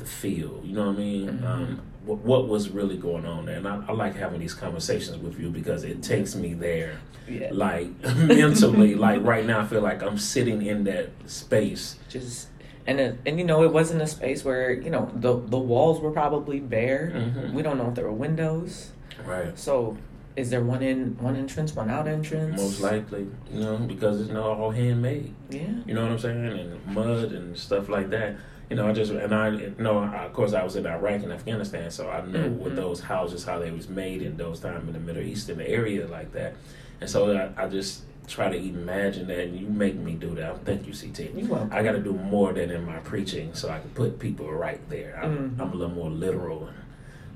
[0.00, 0.60] the feel.
[0.64, 1.28] You know what I mean?
[1.28, 1.44] Mhm.
[1.46, 3.56] Um, what, what was really going on there?
[3.58, 6.94] And I, I like having these conversations with you because it takes me there
[7.28, 7.50] Yeah.
[7.52, 12.48] like mentally like right now i feel like i'm sitting in that space Just
[12.86, 16.00] and it, and you know it wasn't a space where you know the the walls
[16.00, 17.12] were probably bare.
[17.14, 17.52] Mhm.
[17.52, 18.90] We don't know if there were windows.
[19.26, 19.96] right So
[20.36, 22.60] is there one in one entrance, one out entrance?
[22.60, 25.74] most likely you know because it's not all handmade Yeah.
[25.86, 28.30] you know what i'm saying and mud and stuff like that
[28.70, 31.32] you know i just and i you know of course i was in iraq and
[31.32, 32.76] afghanistan so i know what Mhm.
[32.76, 35.68] those houses how they was made in those times in the middle east in the
[35.68, 36.54] area like that
[37.00, 40.64] and so i, I just try to imagine that and you make me do that
[40.64, 41.70] thank you ct You welcome.
[41.72, 44.80] I got to do more than in my preaching, so I can put people right
[44.88, 45.18] there.
[45.20, 45.60] I'm, Mhm.
[45.60, 46.68] I'm a little more literal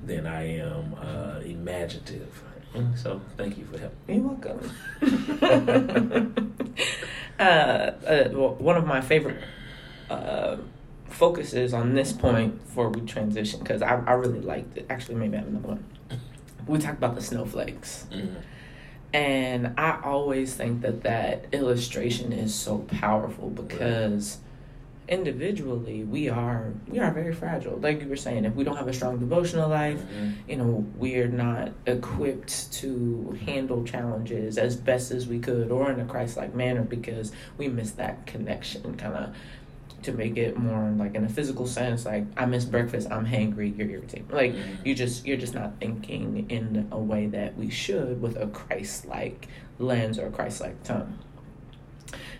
[0.05, 2.31] than I am uh, imaginative.
[2.95, 4.15] So, thank you for helping.
[4.15, 4.59] You're welcome.
[7.39, 9.41] uh, uh, well, one of my favorite
[10.09, 10.57] uh,
[11.15, 14.85] focuses on this point before we transition, because I, I really liked it.
[14.89, 15.85] Actually, maybe I have another one.
[16.67, 18.05] We talked about the snowflakes.
[18.11, 18.35] Mhm.
[19.13, 24.39] And I always think that that illustration is so powerful because
[25.07, 27.77] individually we are we are very fragile.
[27.77, 30.33] Like you were saying, if we don't have a strong devotional life, Mhm.
[30.49, 35.99] you know, we're not equipped to handle challenges as best as we could or in
[36.01, 39.29] a Christ-like manner because we miss that connection kind of
[40.05, 43.77] to make it more like in a physical sense like I miss breakfast, I'm hangry,
[43.77, 44.31] you're irritated.
[44.31, 48.47] Like you just you're just not thinking in a way that we should with a
[48.47, 49.47] Christ-like
[49.79, 51.19] lens or a Christ-like tongue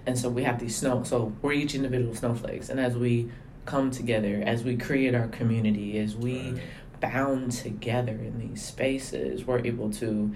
[0.05, 2.69] And so we have these snow so we're each individual snowflakes.
[2.69, 3.29] And as we
[3.65, 6.61] come together, as we create our community, as we
[7.01, 10.33] bound together in these spaces, we're able to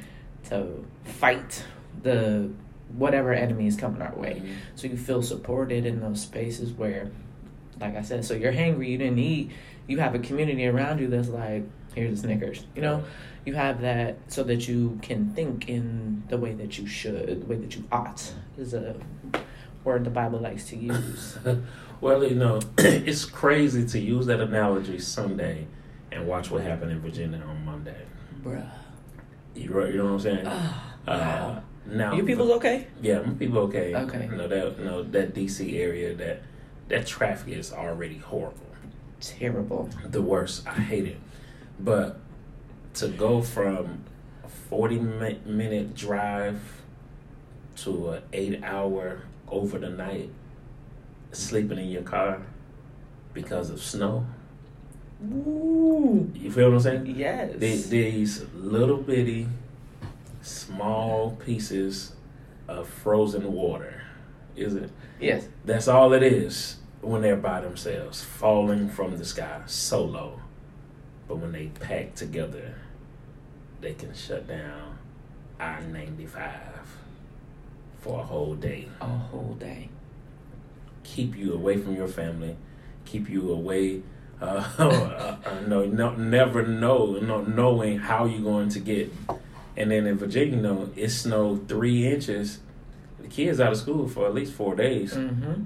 [0.49, 1.63] to fight
[2.01, 2.49] the
[2.97, 4.41] whatever enemy is coming our way.
[4.43, 4.49] Mhm.
[4.75, 7.11] So you feel supported in those spaces where,
[7.79, 9.51] like I said, so you're hangry, you didn't eat,
[9.87, 11.63] you have a community around you that's like,
[11.95, 12.65] here's a Snickers.
[12.75, 13.03] You know,
[13.45, 17.45] you have that so that you can think in the way that you should, the
[17.45, 18.95] way that you ought is a
[19.83, 21.37] word the Bible likes to use.
[22.01, 25.67] well, you know, it's crazy to use that analogy Sunday
[26.11, 28.05] and watch what happened in Virginia on Monday.
[28.43, 28.67] Bruh.
[29.55, 30.47] You, you know what I'm saying?
[31.07, 32.87] Uh, now, you people's okay?
[33.01, 33.95] yeah, my people okay.
[33.95, 34.29] Okay.
[34.31, 36.41] No, that, know that DC area that
[36.87, 38.65] that traffic is already horrible.
[39.21, 39.89] Terrible.
[40.05, 40.65] the worst.
[40.67, 41.17] I hate it.
[41.79, 42.19] But
[42.95, 44.03] to go from
[44.43, 46.59] a 40 minute drive
[47.77, 50.29] to an eight hour over the night
[51.31, 52.41] sleeping in your car
[53.33, 54.25] because of snow.
[55.23, 56.31] Ooh.
[56.33, 57.05] You feel what I'm saying?
[57.17, 57.53] Yes.
[57.57, 59.47] The- These little bitty,
[60.41, 62.13] small pieces
[62.67, 64.03] of frozen water.
[64.55, 64.91] Is it?
[65.19, 65.47] yes.
[65.65, 70.41] That's all it is when they're by themselves, falling from the sky so low.
[71.27, 72.75] But when they pack together,
[73.79, 74.97] they can shut down
[75.59, 76.51] I 95
[77.99, 78.87] for a whole day.
[79.01, 79.89] A whole day.
[81.03, 82.55] Keep you away from your family,
[83.05, 84.01] keep you away.
[84.41, 89.11] Uh, uh, uh, no, no, never know, not knowing how you're going to get.
[89.79, 92.59] And then in Virginia, it snowed three inches.
[93.21, 95.63] The kids out of school for at least four days Mm-hmm.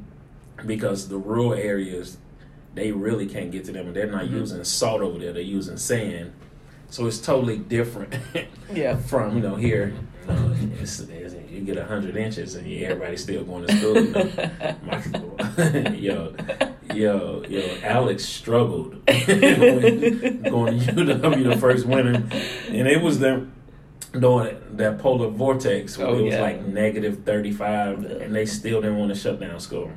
[0.67, 2.17] because the rural areas
[2.75, 4.31] they really can't get to them and they're not Mhm.
[4.41, 6.31] using salt over there they're using sand
[6.89, 8.15] so it's totally different
[8.73, 8.95] Yeah.
[8.97, 9.93] from you know here
[10.27, 13.95] you, know, it's, it's, you get 100 inches and everybody's still going to school
[15.93, 16.33] you know.
[16.93, 20.91] Yo yo yo alex struggled going to
[21.23, 22.15] uw the first winter
[22.69, 23.51] and it was them
[24.13, 26.41] during that polar vortex where Oh, it was yeah.
[26.41, 28.11] like negative 35 Ugh.
[28.21, 29.91] and they still didn't want to shut down school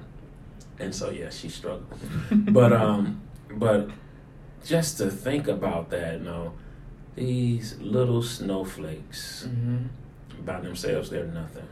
[0.78, 1.86] and so yeah she struggled
[2.30, 3.20] but um
[3.52, 3.90] but
[4.64, 6.52] just to think about that you know
[7.14, 9.86] these little snowflakes mm-hmm.
[10.44, 11.66] by themselves they're nothing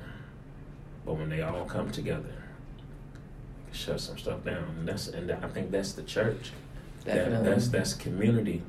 [1.04, 2.44] but when they all come together
[3.72, 6.52] shut some stuff down and that's and i think that's the church
[7.04, 7.48] that, Definitely.
[7.50, 8.62] that's that's community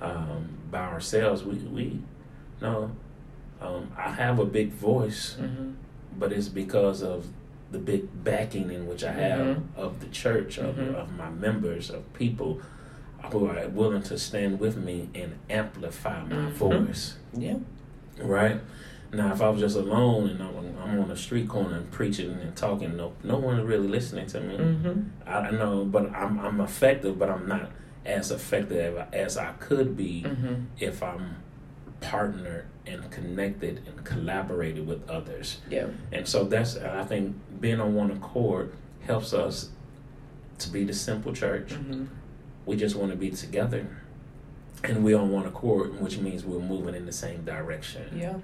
[0.00, 2.00] um, by ourselves we we
[2.60, 2.90] no
[3.60, 5.70] um, i have a big voice mm-hmm.
[6.18, 7.26] but it's because of
[7.70, 9.62] the big backing in which I have Mhm.
[9.76, 10.94] of the church, of, Mhm.
[10.94, 12.62] of my members, of people
[13.30, 16.52] who are willing to stand with me and amplify my Mhm.
[16.52, 17.16] voice.
[17.36, 17.56] Yeah.
[18.22, 18.58] Right
[19.12, 22.30] now, if I was just alone and I'm, I'm on a street corner and preaching
[22.40, 24.56] and talking, no, no one is really listening to me.
[24.56, 25.00] Mm-hmm.
[25.26, 27.70] I I know, but I'm I'm effective, but I'm not
[28.06, 30.54] as effective as I could be Mm-hmm.
[30.80, 31.36] if I'm
[32.00, 35.58] partnered and connected and collaborated with others.
[35.70, 35.88] Yeah.
[36.12, 39.70] And so that's, I think being on one accord helps us
[40.58, 41.68] to be the simple church.
[41.70, 42.06] Mm-hmm.
[42.66, 43.86] We just want to be together.
[44.84, 48.16] And we're on one accord, which means we're moving in the same direction.
[48.18, 48.36] Yeah.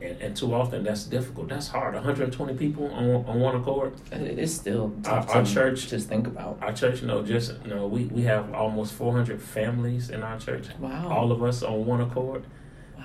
[0.00, 1.48] And, and too often that's difficult.
[1.48, 1.94] That's hard.
[1.94, 3.94] 120 people on, on one accord.
[4.12, 6.58] It is still Our- tough our to church- just think about.
[6.62, 10.38] Our church, you know, just, you know, we, we have almost 400 families in our
[10.38, 10.68] church.
[10.78, 11.08] Wow.
[11.08, 12.44] All of us on one accord.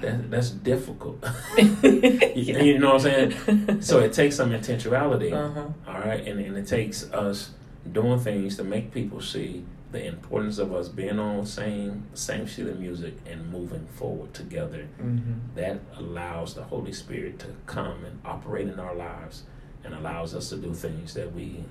[0.02, 1.24] That, that's difficult.
[2.40, 2.60] Yeah.
[2.60, 3.82] You know what I'm saying?
[3.82, 5.34] So it takes some intentionality.
[5.34, 5.68] Uh-huh.
[5.88, 7.52] All right, and, and it takes us
[7.92, 12.46] doing things to make people see the importance of us being on the same same
[12.46, 14.88] sheet of music and moving forward together.
[15.02, 15.56] Mm-hmm.
[15.56, 19.44] That allows the Holy Spirit to come and operate in our lives,
[19.84, 21.64] and allows us to do things that we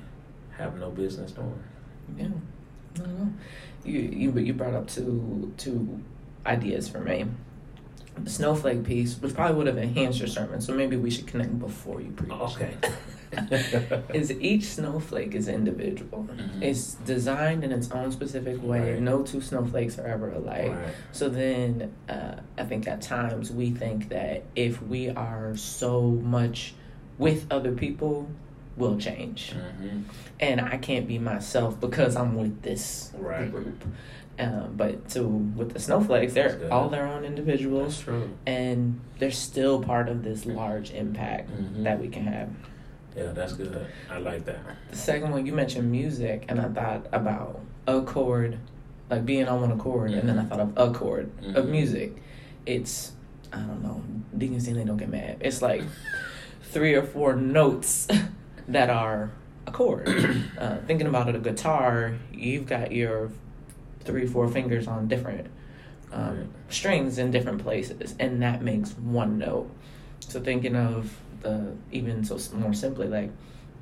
[0.56, 1.62] have no business doing.
[2.16, 2.26] Yeah.
[2.96, 3.32] I don't know.
[3.84, 6.02] You you you brought up two two
[6.44, 7.26] ideas for me.
[8.24, 11.59] The snowflake piece, which probably would have enhanced your sermon, so maybe we should connect
[11.59, 12.33] before you preach.
[12.33, 12.74] Okay.
[14.14, 16.26] is each snowflake is individual.
[16.33, 16.62] Mhm.
[16.62, 18.92] It's designed in its own specific way.
[18.94, 19.02] Right.
[19.02, 20.70] No two snowflakes are ever alike.
[20.72, 20.94] Right.
[21.12, 26.74] So then, uh, I think at times we think that if we are so much
[27.18, 28.28] with other people,
[28.78, 29.52] we'll change.
[29.54, 30.04] Mhm.
[30.40, 33.50] And I can't be myself because I'm with this Right.
[33.50, 33.85] group.
[34.38, 38.31] Um, but to with the snowflakes, they're all their own That's individuals, true.
[38.46, 41.83] and they're still part of this large impact Mhm.
[41.83, 42.48] that we can have.
[43.16, 43.87] Yeah, that's good.
[44.09, 44.61] I like that.
[44.90, 48.59] The second one, you mentioned music, and I thought about a chord,
[49.11, 51.68] like being on one accord, and then I thought of a chord of Mhm.
[51.70, 52.22] music.
[52.64, 53.12] It's,
[53.53, 54.03] I don't know,
[54.37, 55.38] Deacon Stanley don't get mad.
[55.40, 55.83] It's like
[56.62, 58.07] three or four notes
[58.68, 59.31] that are
[59.66, 60.07] a chord.
[60.59, 63.31] uh, thinking about it, a guitar, you've got your
[64.08, 65.46] three, four fingers on different
[66.10, 66.46] um, Right.
[66.70, 69.70] strings in different places, and that makes one note.
[70.20, 73.30] So thinking of the even so more simply like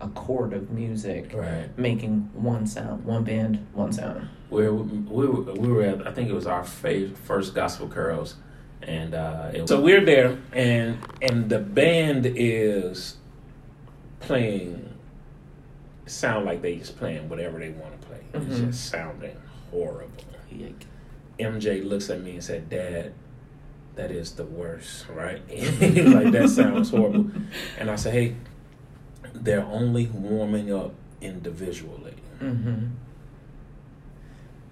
[0.01, 1.69] a chord of music Right.
[1.79, 4.29] making one sound, one band, one sound.
[4.51, 8.35] we we were, we were at I think it was our fa- first gospel curls,
[8.83, 13.17] and uh, it, so we're there, and and the band is
[14.21, 14.93] playing
[16.07, 18.21] sound like they just playing whatever they want to play.
[18.35, 18.67] It's Mhm.
[18.67, 19.37] just sounding
[19.71, 20.25] horrible.
[21.39, 23.13] MJ looks at me and said, "Dad,
[23.95, 25.41] that is the worst, right?
[25.51, 27.31] like that sounds horrible."
[27.79, 28.37] And I said, "Hey,
[29.35, 32.15] they're only warming up individually.
[32.41, 32.87] Mm-hmm.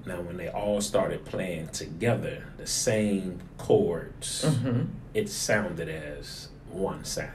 [0.07, 4.83] Now, when they all started playing together, the same chords, Mm-hmm.
[5.15, 7.31] it sounded as one sound.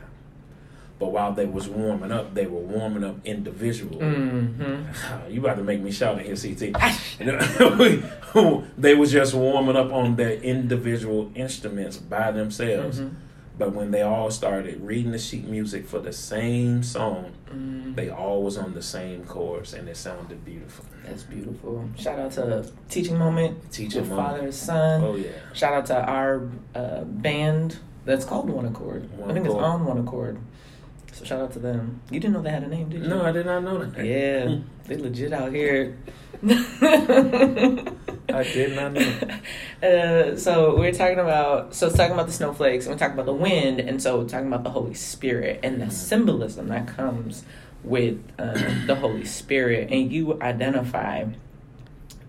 [0.99, 3.99] But while they was warming up, they were warming up individually.
[3.99, 5.29] Mm-hmm.
[5.31, 6.73] You about to make me shout in here, CT.
[8.77, 12.99] they was just warming up on their individual instruments by themselves.
[12.99, 13.15] Mm-hmm.
[13.57, 17.95] But when they all started reading the sheet music for the same song, Mm-hmm.
[17.95, 20.85] they all was on the same chords, and it sounded beautiful.
[21.03, 21.89] That's beautiful.
[21.97, 24.27] Shout out to Teaching Moment Teaching with Moment.
[24.27, 25.03] Father and Son.
[25.03, 29.09] Oh yeah, Shout out to our uh, band that's called One Accord.
[29.17, 29.61] One I think Accord.
[29.63, 30.37] it's on One Accord.
[31.13, 32.01] So shout out to them.
[32.09, 33.07] You didn't know they had a name, did you?
[33.07, 34.05] no, I did not know that.
[34.05, 35.97] Yeah, they legit out here.
[36.43, 39.19] I did not know.
[39.81, 43.25] Uh, so we're talking about so it's talking about the snowflakes and we're talking about
[43.25, 47.45] the wind and so we're talking about the Holy Spirit and the symbolism that comes
[47.81, 51.23] with um, the Holy Spirit and you identify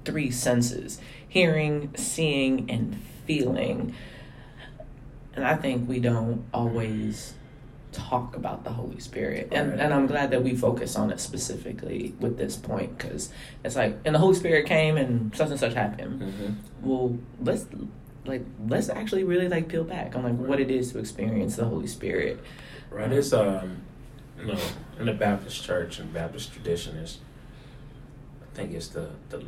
[0.04, 3.96] three senses: hearing, seeing, and feeling.
[5.34, 7.34] And I think we don't always
[7.92, 9.48] talk about the Holy Spirit.
[9.52, 9.80] And, Right.
[9.80, 13.30] and I'm glad that we focus on it specifically with this point because
[13.64, 16.22] it's like, and the Holy Spirit came and such and such happened.
[16.22, 16.52] hmm
[16.88, 17.66] Well, let's
[18.26, 21.64] like let's actually really like peel back on like what it is to experience the
[21.64, 22.38] Holy Spirit.
[22.90, 23.10] Right.
[23.12, 23.82] It's um,
[24.38, 24.58] you know,
[24.98, 27.18] in the Baptist church and Baptist tradition is,
[28.42, 29.44] I think it's the the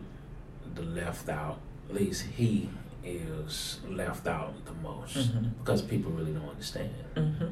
[0.75, 1.59] the left out.
[1.89, 2.71] At least he
[3.05, 5.51] is left out the most Mhm.
[5.59, 6.91] because people really don't understand.
[7.17, 7.47] Mm-hmm.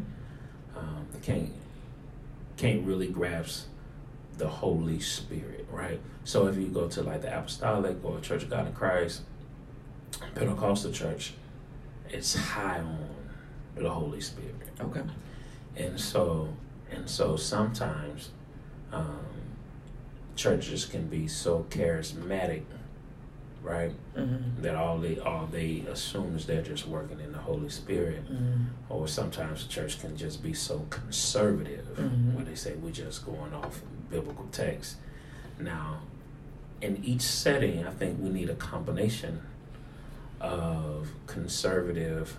[0.81, 1.53] Um, they can't
[2.57, 3.66] can't really grasp
[4.37, 6.01] the Holy Spirit, right?
[6.25, 9.23] So if you go to like the Apostolic or Church of God in Christ,
[10.35, 11.35] Pentecostal church,
[12.09, 13.09] it's high on
[13.77, 14.55] the Holy Spirit.
[14.81, 15.03] Okay.
[15.77, 16.49] And so,
[16.90, 18.31] and so sometimes
[18.93, 19.21] um,
[20.37, 22.62] churches can be so charismatic,
[23.62, 23.92] right?
[24.16, 24.62] Mm-hmm.
[24.62, 28.25] That all they all they assume is they're just working in the Holy Spirit.
[28.25, 28.64] Mm-hmm.
[28.88, 32.35] Or sometimes the church can just be so conservative, Mhm.
[32.35, 34.96] where they say we're just going off biblical text.
[35.59, 35.99] Now,
[36.81, 39.42] in each setting, I think we need a combination
[40.40, 42.37] of conservative,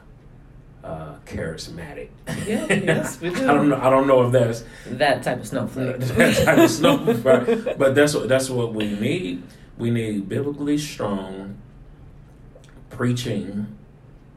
[0.83, 2.09] uh, charismatic.
[2.47, 3.43] Yeah, yes, we do.
[3.43, 3.77] I don't know.
[3.79, 5.99] I don't know if that's That type of snowflake.
[5.99, 9.43] that type of snow, but, but that's what that's what we need.
[9.77, 11.57] We need biblically strong
[12.89, 13.77] preaching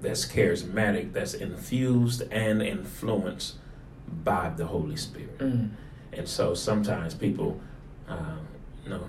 [0.00, 3.56] that's charismatic, that's infused and influenced
[4.22, 5.38] by the Holy Spirit.
[5.38, 5.70] Mm.
[6.12, 7.60] And so sometimes people,
[8.08, 8.40] um,
[8.84, 9.08] you know,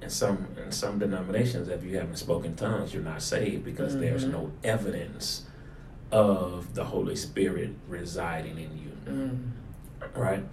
[0.00, 4.24] in some in some denominations, if you haven't spoken tongues, you're not saved because there's
[4.24, 4.32] Mhm.
[4.32, 5.44] no evidence
[6.12, 9.38] of the Holy Spirit residing in you Mm.
[10.14, 10.44] right?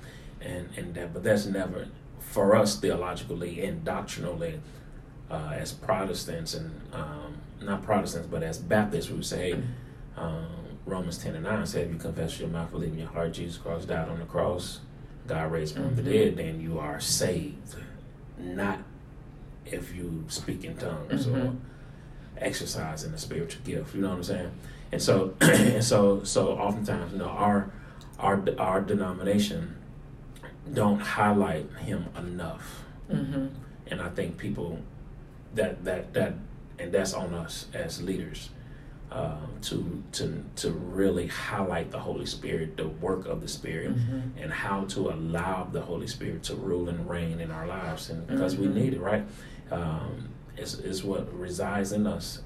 [0.42, 1.88] And and that, but that's never
[2.34, 4.60] for us theologically and doctrinally,
[5.30, 9.54] uh, as Protestants and um, not Protestants, but as Baptists, we would say,
[10.18, 10.48] um,
[10.88, 13.58] Romans ten and nine said, if you confess your mouth, believe in your heart, Jesus
[13.58, 14.80] Christ died on the cross,
[15.28, 16.14] God raised him from the Mhm.
[16.14, 17.76] dead, then you are saved.
[18.40, 18.80] Not
[19.66, 21.56] if you speak in tongues or Mhm.
[22.38, 23.94] exercise in the spiritual gift.
[23.96, 24.52] You know what I'm saying?
[24.92, 27.70] And so, and so, so oftentimes, you know, our
[28.20, 29.76] our our denomination
[30.72, 33.48] don't highlight him enough, Mm-hmm.
[33.88, 34.80] and I think people
[35.56, 36.34] that that that
[36.80, 38.50] and that's on us as leaders
[39.12, 44.38] um, to to to really highlight the Holy Spirit, the work of the Spirit, Mm-hmm.
[44.42, 48.26] and how to allow the Holy Spirit to rule and reign in our lives, and
[48.26, 48.60] because Mhm.
[48.60, 49.26] we need it, right?
[49.72, 52.42] Um, it's, it's what resides in us.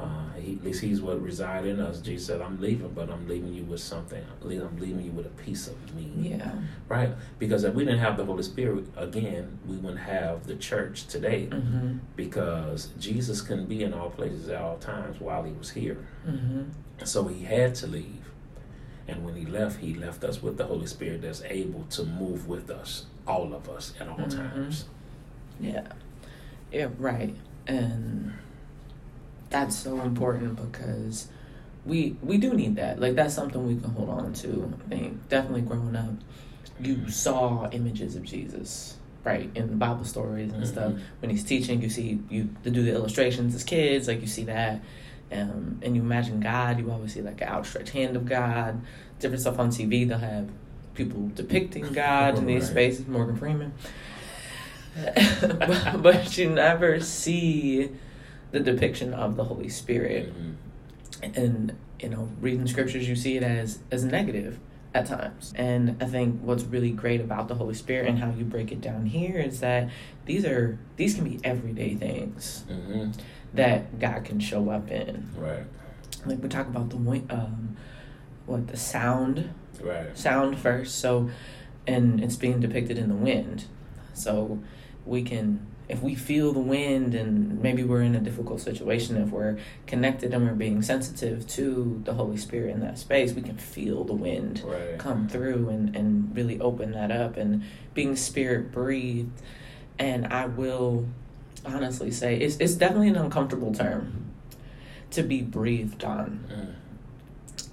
[0.00, 2.00] Uh, he, at least He's what resides in us.
[2.00, 4.22] Jesus said, "I'm leaving, but I'm leaving you with something.
[4.40, 6.52] I'm leaving, you with a piece of me." Yeah.
[6.88, 7.10] Right?
[7.38, 11.48] Because if we didn't have the Holy Spirit again, we wouldn't have the church today.
[11.50, 11.98] Mm-hmm.
[12.16, 16.06] Because Jesus couldn't be in all places at all times while He was here.
[16.28, 16.62] Mm-hmm.
[17.04, 18.16] So he had to leave.
[19.08, 22.46] And when he left, he left us with the Holy Spirit that's able to move
[22.46, 24.36] with us, all of us, at all Mhm.
[24.36, 24.84] times.
[25.58, 25.88] Yeah.
[26.70, 27.34] Yeah, right.
[27.66, 28.34] And
[29.50, 31.28] that's so important because
[31.84, 33.00] we we do need that.
[33.00, 34.72] Like that's something we can hold on to.
[34.86, 36.10] I think definitely growing up,
[36.80, 40.92] you saw images of Jesus, right, in Bible stories and stuff.
[40.92, 41.00] Mhm.
[41.20, 44.44] When he's teaching, you see you to do the illustrations as kids, like you see
[44.44, 44.80] that.
[45.32, 48.80] Um, and you imagine God, you always see like an outstretched hand of God.
[49.20, 50.48] Different stuff on TV, they'll have
[50.94, 52.70] people depicting God in these Right.
[52.70, 53.72] spaces, Morgan Freeman.
[54.94, 57.90] but, but you never see
[58.50, 60.32] the depiction of the Holy Spirit.
[60.34, 61.36] Mhm.
[61.36, 64.58] And you know, reading scriptures, you see it as as negative
[64.94, 65.52] at times.
[65.56, 68.80] And I think what's really great about the Holy Spirit and how you break it
[68.80, 69.88] down here is that
[70.26, 73.12] these are these can be everyday things Mhm.
[73.54, 75.28] that God can show up in.
[75.38, 75.64] Right.
[76.26, 77.76] Like we talk about the wind, um,
[78.46, 79.50] what the sound
[79.82, 80.16] Right.
[80.16, 80.96] sound first.
[80.96, 81.30] So,
[81.86, 83.64] and it's being depicted in the wind.
[84.12, 84.58] So,
[85.06, 85.60] we can,
[85.90, 90.32] if we feel the wind and maybe we're in a difficult situation, if we're connected
[90.32, 94.14] and we're being sensitive to the Holy Spirit in that space, we can feel the
[94.14, 94.98] wind Right.
[94.98, 97.62] come through and, and really open that up and
[97.94, 99.30] being spirit breathed.
[99.98, 101.06] And I will
[101.66, 104.26] honestly say it's, it's definitely an uncomfortable term
[105.10, 106.74] to be breathed on Mm.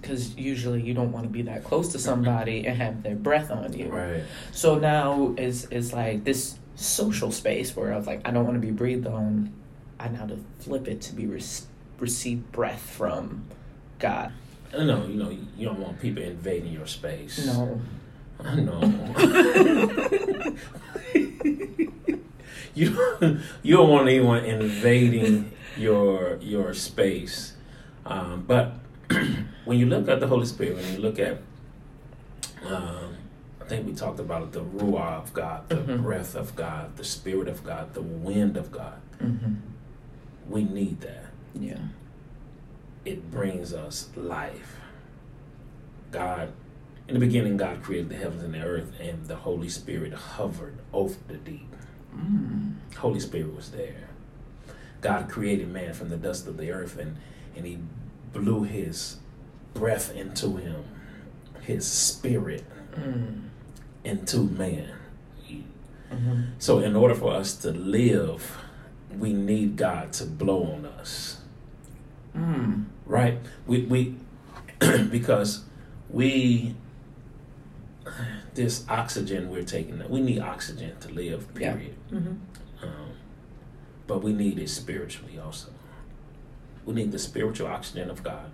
[0.02, 3.52] because usually you don't want to be that close to somebody and have their breath
[3.52, 3.90] on you.
[3.90, 4.24] Right.
[4.52, 8.56] So now it's it's like this social space where I was like, I don't want
[8.56, 9.52] to be breathed on.
[10.00, 11.42] I now to flip it to be re-
[12.00, 13.46] receive breath from
[14.00, 14.32] God.
[14.78, 17.46] I know, you know, you don't want people invading your space.
[17.46, 17.82] No.
[18.44, 18.80] I know.
[22.76, 27.54] you don't, you don't want anyone invading your your space.
[28.06, 28.74] Um, but
[29.66, 31.40] when you look at the Holy Spirit, when you look at,
[32.66, 33.07] um,
[33.68, 36.02] think we talked about it, the ruah of God, the Mhm.
[36.04, 39.00] breath of God, the Spirit of God, the wind of God.
[39.22, 39.56] Mm-hmm.
[40.50, 41.26] We need that.
[41.54, 41.80] Yeah.
[43.06, 44.78] It brings us life.
[46.12, 46.54] God,
[47.08, 50.76] in the beginning, God created the heavens and the earth, and the Holy Spirit hovered
[50.94, 51.74] over the deep.
[52.16, 52.74] Mm.
[52.98, 54.08] Holy Spirit was there.
[55.02, 57.18] God created man from the dust of the earth, and,
[57.56, 57.80] and He
[58.34, 59.18] blew His
[59.74, 60.84] breath into him,
[61.62, 62.64] His Spirit
[62.96, 63.44] Mm.
[64.08, 64.94] Into man.
[66.12, 66.42] Mm-hmm.
[66.58, 68.58] So, in order for us to live,
[69.12, 71.42] we need God to blow on us.
[72.36, 72.86] Mm.
[73.06, 73.40] right?
[73.66, 74.16] We we
[75.10, 75.64] because
[76.10, 76.76] we
[78.54, 81.48] this oxygen we're taking, we need oxygen to live.
[81.60, 81.74] Yeah.
[81.74, 81.96] Period.
[82.12, 82.86] Mm-hmm.
[82.86, 83.12] Um,
[84.06, 85.70] but we need it spiritually also.
[86.86, 88.52] We need the spiritual oxygen of God,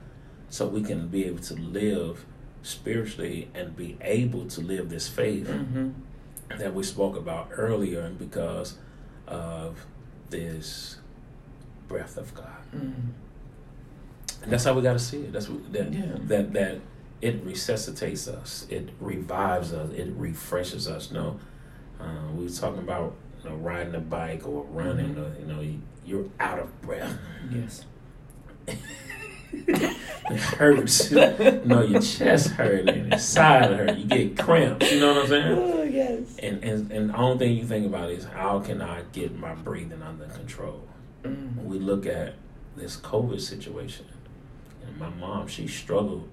[0.50, 2.26] so we can be able to live
[2.64, 5.90] spiritually and be able to live this faith Mm-hmm.
[6.58, 8.78] that we spoke about earlier, and because
[9.28, 9.86] of
[10.30, 10.98] this
[11.88, 12.48] breath of God.
[12.76, 12.94] Mm.
[14.44, 15.32] And that's how we got to see it.
[15.34, 16.16] That's what, that Yeah.
[16.26, 16.80] that that
[17.22, 21.12] it resuscitates us, it revives us, it refreshes us.
[21.12, 21.40] No,
[22.00, 25.18] uh, we were talking about you know, riding a bike or running, Mhm.
[25.36, 27.18] or you know, you, you're out of breath.
[27.52, 27.86] Yes.
[29.68, 31.12] it hurts.
[31.12, 33.98] no, your chest hurt and your side hurt.
[33.98, 34.92] You get cramps.
[34.92, 35.58] You know what I'm saying?
[35.58, 36.38] Oh yes.
[36.40, 39.54] And and and the only thing you think about is how can I get my
[39.56, 40.88] breathing under control?
[41.24, 41.64] Mm.
[41.64, 42.34] we look at
[42.76, 44.06] this COVID situation,
[44.86, 46.28] and my mom, she struggled,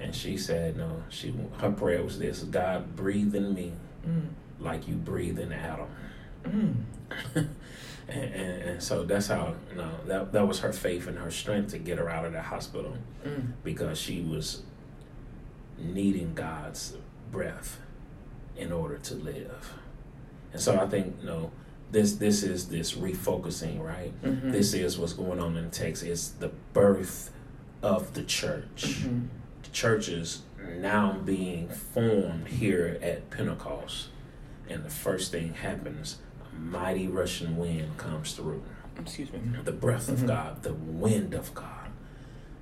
[0.00, 3.72] and she said, "No, she her prayer was this: God, breathe in me
[4.08, 4.30] Mm.
[4.58, 5.86] like you breathe in Adam."
[6.44, 6.74] Mm.
[8.10, 11.30] and, and, and so that's how you know that that was her faith and her
[11.30, 13.52] strength to get her out of the hospital Mm.
[13.64, 14.62] because she was
[15.78, 16.96] needing God's
[17.30, 17.78] breath
[18.56, 19.74] in order to live.
[20.52, 21.50] And so I think you know
[21.90, 24.12] this this is this refocusing, right?
[24.22, 24.52] Mhm.
[24.52, 26.02] This is what's going on in the text.
[26.02, 27.30] It's the birth
[27.82, 28.84] of the church.
[29.04, 29.28] Mhm.
[29.62, 30.42] The church is
[30.78, 34.08] now being formed here at Pentecost.
[34.68, 36.18] And the first thing happens
[36.60, 38.62] mighty rushing wind comes through.
[38.98, 39.40] Excuse me.
[39.64, 40.26] The breath of Mhm.
[40.26, 41.88] God, the wind of God,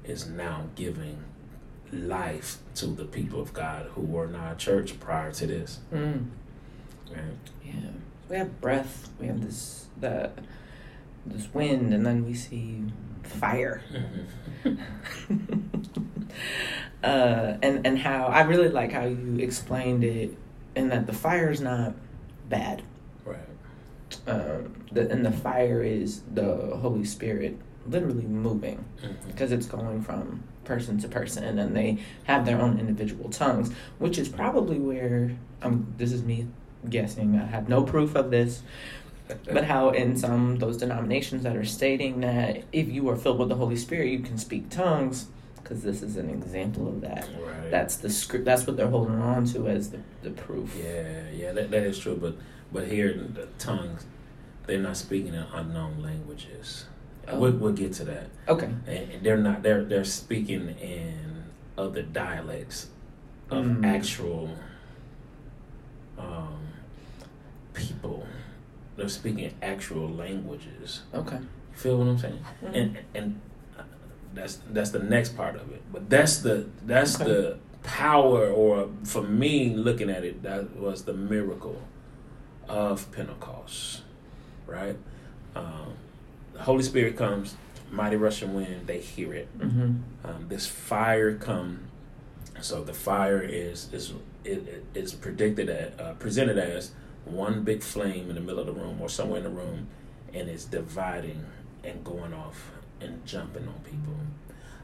[0.04, 1.18] is now giving
[1.92, 5.80] life to the people of God who were not a church prior to this.
[5.92, 6.26] Mm.
[7.10, 7.22] Right?
[7.64, 7.72] Yeah.
[8.28, 9.08] We have breath.
[9.18, 10.30] We have this the
[11.26, 12.84] this wind, and then we see
[13.22, 13.82] fire.
[17.02, 20.36] uh, and and how I really like how you explained it,
[20.76, 21.94] and that the fire is not
[22.48, 22.82] bad.
[24.26, 28.84] Um, the, and the fire is the Holy Spirit literally moving
[29.26, 34.18] because it's going from person to person, and they have their own individual tongues, which
[34.18, 35.32] is probably where
[35.62, 35.94] um.
[35.96, 36.46] This is me
[36.88, 37.36] guessing.
[37.36, 38.62] I have no proof of this,
[39.52, 43.48] but how in some those denominations that are stating that if you are filled with
[43.48, 47.28] the Holy Spirit, you can speak tongues, because this is an example of that.
[47.40, 47.70] Right.
[47.70, 48.44] That's the script.
[48.44, 50.74] That's what they're holding on to as the, the proof.
[50.78, 52.16] Yeah, yeah, that, that is true.
[52.16, 52.36] But
[52.72, 54.06] but here in the tongues,
[54.66, 56.84] they're not speaking in unknown languages.
[57.26, 57.38] Oh.
[57.38, 58.26] We'll, we'll get to that.
[58.48, 58.70] Okay.
[58.86, 59.62] And they're not.
[59.62, 61.44] They're they're speaking in
[61.76, 62.88] other dialects
[63.50, 63.84] of Mm.
[63.86, 64.50] actual
[66.18, 66.58] um,
[67.74, 68.26] people
[68.96, 71.02] they're speaking actual languages.
[71.14, 71.36] Okay.
[71.36, 72.44] You feel what I'm saying?
[72.64, 72.74] Mhm.
[72.74, 73.40] And and
[73.78, 73.82] uh,
[74.34, 75.82] that's that's the next part of it.
[75.92, 77.24] But that's the that's Okay.
[77.30, 81.80] the power, or for me looking at it, that was the miracle
[82.68, 84.02] of Pentecost,
[84.66, 84.96] right?
[85.54, 85.94] Um,
[86.52, 87.56] the Holy Spirit comes,
[87.90, 88.86] mighty rushing wind.
[88.86, 89.58] They hear it.
[89.58, 89.96] Mm-hmm.
[90.24, 91.80] Um, this fire come.
[92.60, 94.12] So the fire is is
[94.44, 96.92] it, it, it's predicted at, uh, presented as
[97.24, 99.88] one big flame in the middle of the room or somewhere in the room,
[100.32, 101.44] and it's dividing
[101.84, 104.14] and going off and jumping on people.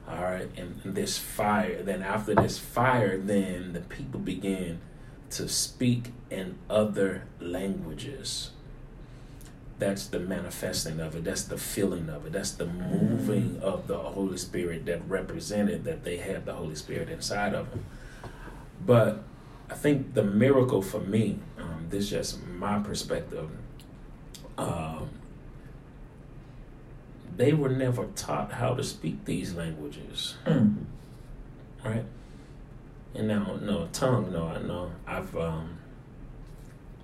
[0.07, 1.83] All right, and, and this fire.
[1.83, 4.81] Then after this fire, then the people begin
[5.31, 8.51] to speak in other languages.
[9.79, 11.25] That's the manifesting of it.
[11.25, 12.33] That's the feeling of it.
[12.33, 17.09] That's the moving of the Holy Spirit that represented that they had the Holy Spirit
[17.09, 17.85] inside of them.
[18.87, 19.25] But
[19.69, 23.51] I think the miracle for me, um, this is just my perspective.
[24.57, 25.09] Um,
[27.37, 30.85] they were never taught how to speak these languages, Mm.
[31.85, 32.05] right?
[33.15, 34.33] And now, no tongue.
[34.33, 34.91] No, I know.
[35.07, 35.79] I've um,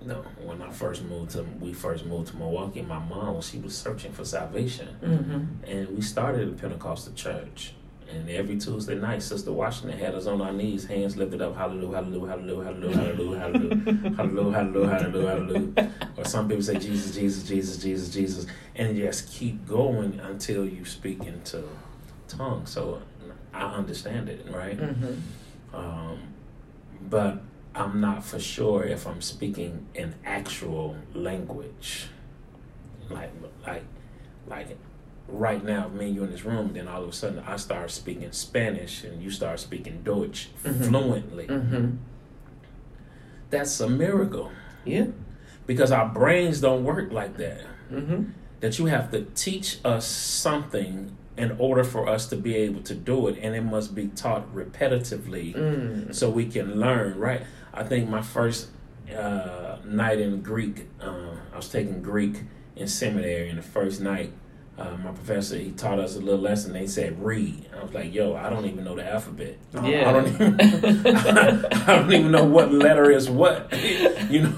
[0.03, 0.15] no.
[0.43, 2.81] When I first moved to, we first moved to Milwaukee.
[2.81, 5.63] My mom, she was searching for salvation, Mm-hmm.
[5.71, 7.73] and we started a Pentecostal church.
[8.13, 11.95] And every Tuesday night, Sister Washington had us on our knees, hands lifted up, hallelujah,
[11.95, 15.93] hallelujah, hallelujah, hallelujah, hallelujah, hallelujah, hallelujah, hallelujah, hallelujah, hallelujah.
[16.17, 20.83] Or some people say Jesus, Jesus, Jesus, Jesus, Jesus, and just keep going until you
[20.83, 21.63] speak into
[22.27, 22.69] tongues.
[22.71, 23.01] So
[23.53, 24.77] I understand it, right?
[24.77, 25.13] Mm-hmm.
[25.73, 26.19] Um,
[27.09, 27.41] but
[27.73, 32.07] I'm not for sure if I'm speaking in actual language.
[33.09, 33.31] Like,
[33.65, 33.83] like,
[34.47, 34.77] like
[35.27, 37.91] right now, me and you in this room, then all of a sudden I start
[37.91, 40.87] speaking Spanish and you start speaking Deutsch Mhm.
[40.89, 41.47] fluently.
[41.47, 41.95] Mm-hmm.
[43.49, 44.51] That's a miracle
[44.85, 45.07] Yeah.
[45.67, 47.61] because our brains don't work like that.
[47.91, 48.23] Mm-hmm.
[48.61, 52.93] That you have to teach us something in order for us to be able to
[52.95, 55.55] do it, and it must be taught repetitively.
[55.55, 56.13] Mm.
[56.13, 57.41] so we can learn, right?
[57.73, 58.69] I think my first
[59.15, 62.41] uh, night in Greek, uh, I was taking Greek
[62.75, 64.31] in seminary, and the first night,
[64.77, 66.73] uh, my professor he taught us a little lesson.
[66.73, 67.65] They said read.
[67.77, 69.57] I was like, "Yo, I don't even know the alphabet.
[69.75, 70.09] I- Yeah.
[70.09, 70.59] I don't even,
[71.15, 73.71] I don't even know what letter is what.
[74.29, 74.49] You know,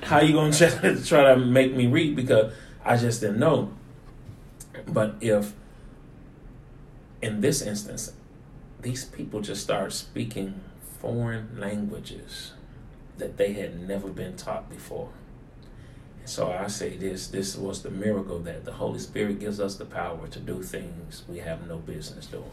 [0.04, 0.68] how you gonna try,
[1.04, 2.52] try to make me read because
[2.84, 3.72] I just didn't know.
[4.86, 5.52] But if
[7.22, 8.12] in this instance,
[8.80, 10.60] these people just start speaking
[10.98, 12.52] foreign languages
[13.18, 15.10] that they had never been taught before.
[16.20, 19.76] And so I say this this was the miracle that the Holy Spirit gives us
[19.76, 22.44] the power to do things we have no business doing.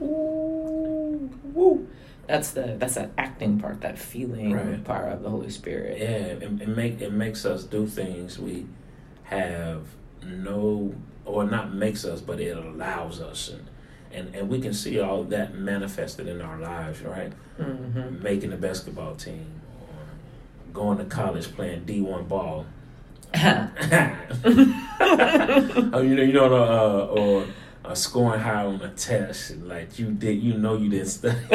[0.00, 1.88] Ooh, woo.
[2.26, 4.82] That's the that's that acting part, that feeling Right.
[4.84, 5.98] part of the Holy Spirit.
[5.98, 8.66] Yeah, it, it make it makes us do things we
[9.24, 9.86] have
[10.24, 10.94] no
[11.24, 13.66] or not makes us, but it allows us and
[14.12, 17.32] and, and we can see all that manifested in our lives, right?
[17.60, 18.22] Mm-hmm.
[18.22, 22.66] Making the basketball team or going to college playing D one ball.
[23.34, 23.70] oh,
[26.02, 27.44] you know, you know, uh, or
[27.84, 31.36] uh, scoring high on a test, like you did, you know, you didn't study.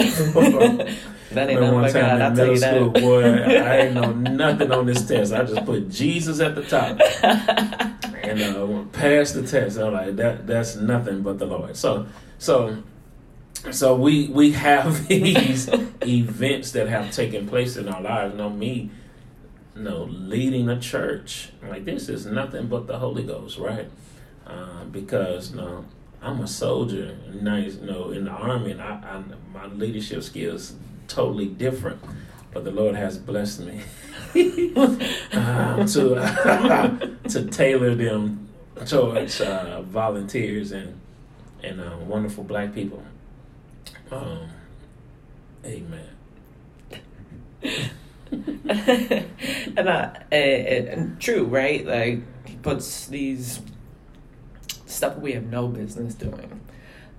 [1.32, 5.08] that ain't one time God, in middle school, boy, I ain't know nothing on this
[5.08, 5.34] test.
[5.34, 6.98] I just put Jesus at the top
[8.32, 8.66] and uh,
[9.34, 9.78] the test.
[9.78, 11.76] I'm like, that that's nothing but the Lord.
[11.76, 12.08] So,
[12.38, 12.84] so,
[13.72, 15.70] so we we have these
[16.02, 18.36] events that have taken place in our lives.
[18.36, 18.90] Know, me,
[19.76, 23.90] know, leading a church like this is nothing but the Holy Ghost, right?
[24.46, 25.86] Uh, because know,
[26.22, 29.24] I'm a soldier, nice, you know, in the army, and I, I
[29.54, 30.74] my leadership skills
[31.08, 32.02] totally different.
[32.52, 33.82] But the Lord has blessed me
[35.34, 38.50] uh, to to tailor them
[38.86, 41.00] towards uh, volunteers and
[41.64, 43.04] and uh, wonderful black people.
[44.12, 44.50] Um,
[45.66, 46.08] amen.
[48.32, 51.86] and, uh, and, and true, right?
[51.86, 53.62] Like he puts these
[54.86, 56.60] stuff we have no business doing.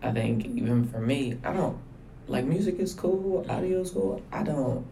[0.03, 1.79] I think even for me, I don't
[2.27, 4.23] like music is cool, audio is cool.
[4.33, 4.87] I don't.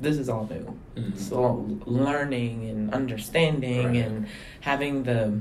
[0.00, 0.78] This is all new.
[0.96, 1.16] Mhm.
[1.18, 3.96] So learning and understanding Right.
[3.96, 4.26] and
[4.60, 5.40] having the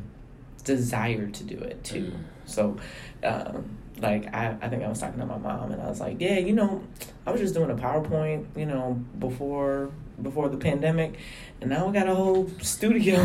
[0.65, 2.11] desire to do it too.
[2.11, 2.17] Mhm.
[2.45, 2.75] So,
[3.23, 3.65] um,
[4.01, 6.39] like I, I think I was talking to my mom and I was like, yeah,
[6.39, 6.81] you know,
[7.25, 9.89] I was just doing a PowerPoint, you know, before
[10.21, 11.13] before the pandemic,
[11.61, 13.15] and now we got a whole studio,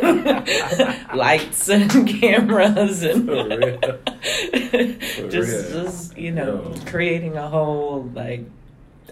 [1.14, 1.90] lights and
[2.20, 3.78] cameras and For.
[5.14, 5.84] For just real.
[5.84, 6.74] just you know Yo.
[6.86, 8.44] creating a whole like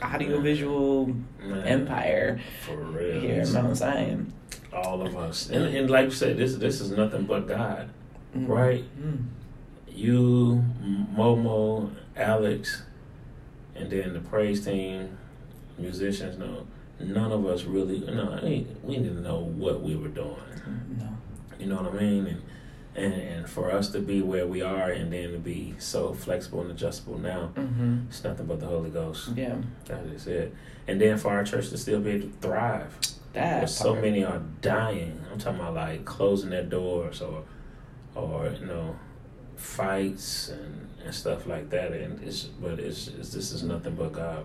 [0.03, 1.07] audiovisual
[1.43, 3.20] Man, empire For real.
[3.20, 4.32] here in Mount Zion.
[4.72, 7.90] All of us, and, and like you said, this this is nothing but God,
[8.34, 8.49] Mm.
[8.49, 8.84] right?
[8.99, 9.24] Mm.
[9.95, 10.64] You,
[11.14, 12.82] Momo, Alex,
[13.76, 15.18] and then the praise team,
[15.78, 16.38] musicians.
[16.38, 16.66] No,
[16.99, 17.99] none of us really.
[18.01, 20.36] No, I mean, we didn't know what we were doing.
[20.99, 21.09] No.
[21.59, 22.26] You know what I mean?
[22.26, 22.43] And,
[22.95, 26.61] and and for us to be where we are, and then to be so flexible
[26.61, 28.07] and adjustable now, Mm-hmm.
[28.09, 29.30] it's nothing but the Holy Ghost.
[29.36, 29.57] Yeah.
[29.86, 30.55] That is it.
[30.88, 32.97] And then for our church to still be able to thrive.
[33.34, 35.18] That so many are dying.
[35.32, 37.45] I'm talking about like closing their doors or
[38.14, 38.97] or you know
[39.57, 41.93] fights and, and stuff like that.
[41.93, 44.45] And it's but it's, it's this is nothing but God.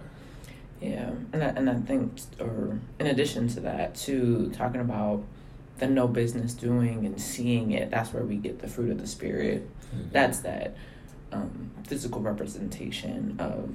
[0.81, 5.23] Yeah, and I, and I think, or in addition to that, too, talking about
[5.77, 9.07] the no business doing and seeing it, that's where we get the fruit of the
[9.07, 9.69] spirit.
[10.11, 10.75] That's that
[11.31, 13.69] um, physical representation of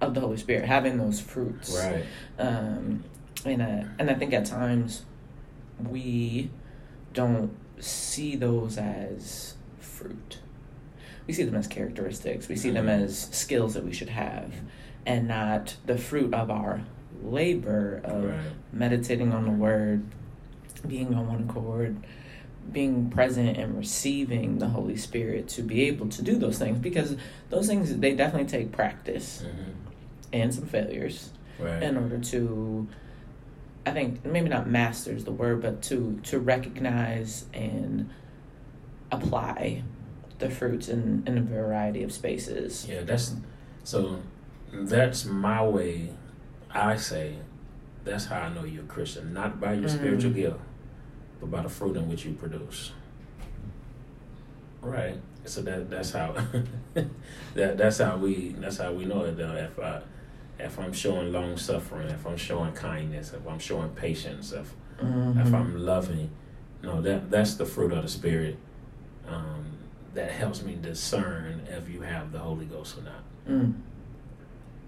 [0.00, 1.74] of the Holy Spirit, having those fruits.
[1.76, 2.04] right.
[2.38, 3.02] Um,
[3.44, 5.04] and I, and I think at times
[5.90, 6.50] we
[7.12, 10.38] don't see those as fruit.
[11.26, 12.48] We see them as characteristics.
[12.48, 13.02] We see them Mhm.
[13.04, 14.52] as skills that we should have,
[15.04, 16.82] and not the fruit of our
[17.22, 18.40] labor of Right.
[18.72, 20.02] meditating on the Word,
[20.86, 21.96] being on one accord,
[22.72, 26.78] being present and receiving the Holy Spirit to be able to do those things.
[26.78, 27.16] Because
[27.50, 29.72] those things they definitely take practice hmm
[30.30, 31.82] and some failures Right.
[31.82, 32.86] in order to
[33.86, 38.10] I think maybe not master is the word, but to to recognize and
[39.10, 39.82] apply
[40.38, 42.86] the fruits in, in a variety of spaces.
[42.88, 43.34] Yeah, that's
[43.84, 44.20] so.
[44.72, 46.10] That's my way.
[46.70, 47.36] I say
[48.04, 49.98] that's how I know you're a Christian, not by your Mhm.
[49.98, 50.60] spiritual gift,
[51.40, 52.92] but by the fruit in which you produce.
[54.80, 55.16] Right.
[55.44, 56.36] So that that's how
[57.54, 59.36] that that's how we that's how we know it.
[59.36, 59.54] Though.
[59.54, 60.02] If I
[60.58, 64.72] if I'm showing long suffering, if I'm showing kindness, if I'm showing patience, if
[65.02, 65.40] Mhm.
[65.46, 66.30] if I'm loving,
[66.82, 68.56] no, that that's the fruit of the spirit.
[69.28, 69.64] Um,
[70.14, 73.22] that helps me discern if you have the Holy Ghost or not.
[73.48, 73.74] Mm.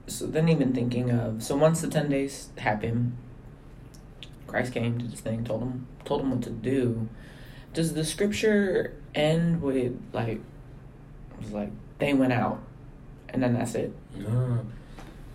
[0.09, 3.16] So then, even thinking of so once the ten days happened,
[4.51, 7.09] Christ came to this thing, told him told him what to do.
[7.72, 10.40] Does the scripture end with like it
[11.40, 12.61] was like they went out,
[13.28, 13.94] and then that's it?
[14.16, 14.66] No.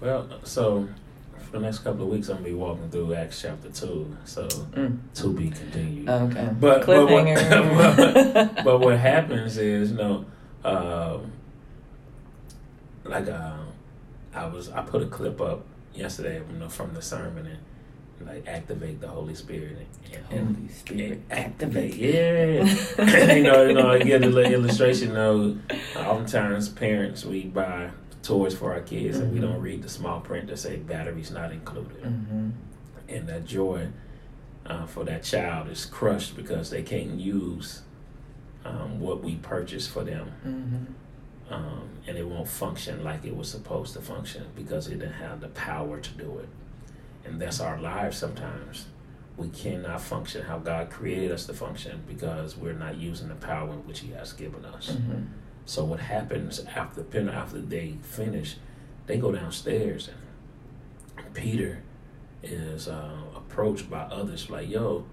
[0.01, 0.89] Well, so
[1.38, 4.16] for the next couple of weeks, I'm gonna be walking through Acts chapter two.
[4.26, 4.99] So Mm.
[5.16, 6.09] to be continued.
[6.09, 6.49] Okay.
[6.59, 8.63] But but what, Cliffhanger.
[8.66, 10.26] but what happens is you know,
[10.66, 11.32] um,
[13.05, 13.53] like uh,
[14.34, 15.63] I was I put a clip up
[15.93, 17.59] yesterday, you know, from the sermon and
[18.26, 19.78] like activate the Holy Spirit
[20.32, 21.93] and, and Holy Spirit, activate.
[21.93, 21.95] activate.
[22.97, 25.13] Yeah, you know, you know, I get a little illustration.
[25.13, 25.57] Know,
[25.95, 27.89] oftentimes parents we buy
[28.23, 29.41] toys for our kids and we Mhm.
[29.43, 32.49] don't read the small print that say batteries not included, hmm
[33.07, 33.88] and that joy
[34.65, 37.84] uh, for that child is crushed because they can't use
[38.65, 43.47] um, what we purchased for them, hmm um, and it won't function like it was
[43.47, 46.49] supposed to function because it didn't have the power to do it.
[47.26, 48.86] And that's our lives sometimes.
[49.38, 53.69] We cannot function how God created us to function because we're not using the power
[53.71, 54.89] in which He has given us.
[54.89, 55.23] hmm
[55.65, 58.55] So what happens after after they finish,
[59.07, 61.82] they go downstairs and Peter
[62.43, 65.05] is uh, approached by others like, "Yo,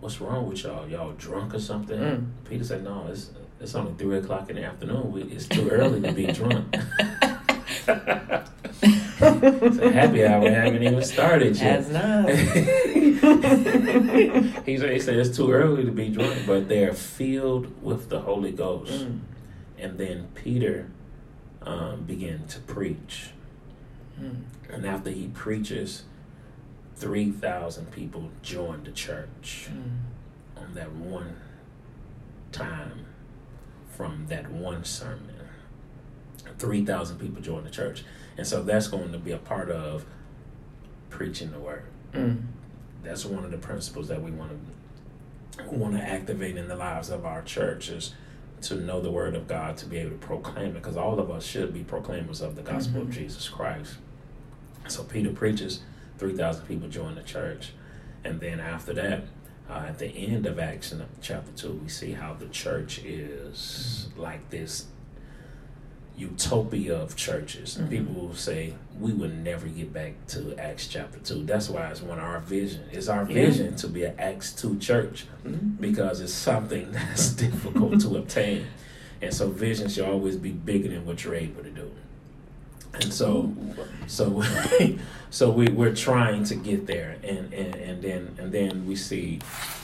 [0.00, 0.88] what's wrong with y'all?
[0.88, 2.26] Y'all drunk or something?" Mm.
[2.48, 3.30] Peter said, "No, it's
[3.60, 5.28] it's only three o'clock in the afternoon.
[5.30, 6.74] It's too early to be drunk."
[9.20, 11.84] the happy hour haven't even started yet.
[11.84, 12.30] Has not.
[14.66, 18.92] he said, it's too early to be drunk, but they're filled with the Holy Ghost.
[18.92, 19.20] Mm.
[19.78, 20.90] And then Peter
[21.62, 23.30] um, began to preach.
[24.20, 24.42] Mm.
[24.70, 26.04] And after he preaches,
[26.96, 30.62] 3,000 people joined the church Mm.
[30.62, 31.36] on that one
[32.52, 33.06] time
[33.88, 35.34] from that one sermon.
[36.58, 38.04] 3,000 people joined the church.
[38.40, 40.06] And so that's going to be a part of
[41.10, 41.82] preaching the word.
[42.14, 42.40] Mm.
[43.02, 47.10] That's one of the principles that we want to want to activate in the lives
[47.10, 48.14] of our churches
[48.62, 51.30] to know the word of God, to be able to proclaim it, because all of
[51.30, 53.08] us should be proclaimers of the gospel Mhm.
[53.08, 53.98] of Jesus Christ.
[54.88, 55.82] So Peter preaches,
[56.16, 57.72] 3,000 people join the church.
[58.24, 59.24] And then after that,
[59.68, 64.48] uh, at the end of Acts chapter 2, we see how the church is like
[64.48, 64.86] this
[66.16, 67.78] utopia of churches.
[67.80, 67.90] Mhm.
[67.90, 71.44] People will say, we will never get back to Acts chapter 2.
[71.44, 72.82] That's why it's one of our vision.
[72.92, 73.46] It's our Yeah.
[73.46, 75.80] vision to be an Acts 2 church Mm.
[75.80, 78.64] because it's something that's difficult to obtain.
[79.22, 81.90] And so vision should always be bigger than what you're able to do.
[82.94, 83.54] And so,
[84.08, 84.42] so,
[85.30, 89.38] so we we're trying to get there, and and and then and then we see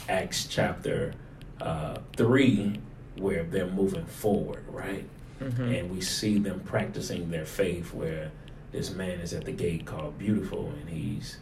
[0.09, 1.13] Acts chapter
[1.61, 2.79] uh, three
[3.17, 5.05] where they're moving forward, right?
[5.41, 5.63] Mm-hmm.
[5.63, 8.31] And we see them practicing their faith where
[8.71, 11.37] this man is at the gate called Beautiful, and he's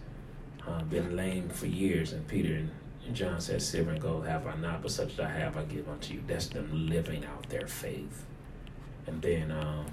[0.68, 2.12] uh, been lame for years.
[2.14, 2.68] And Peter
[3.06, 5.64] and John said, Silver and gold have I not, but such as I have I
[5.64, 6.24] give unto you.
[6.28, 8.26] That's them living out their faith.
[9.08, 9.86] And then, um,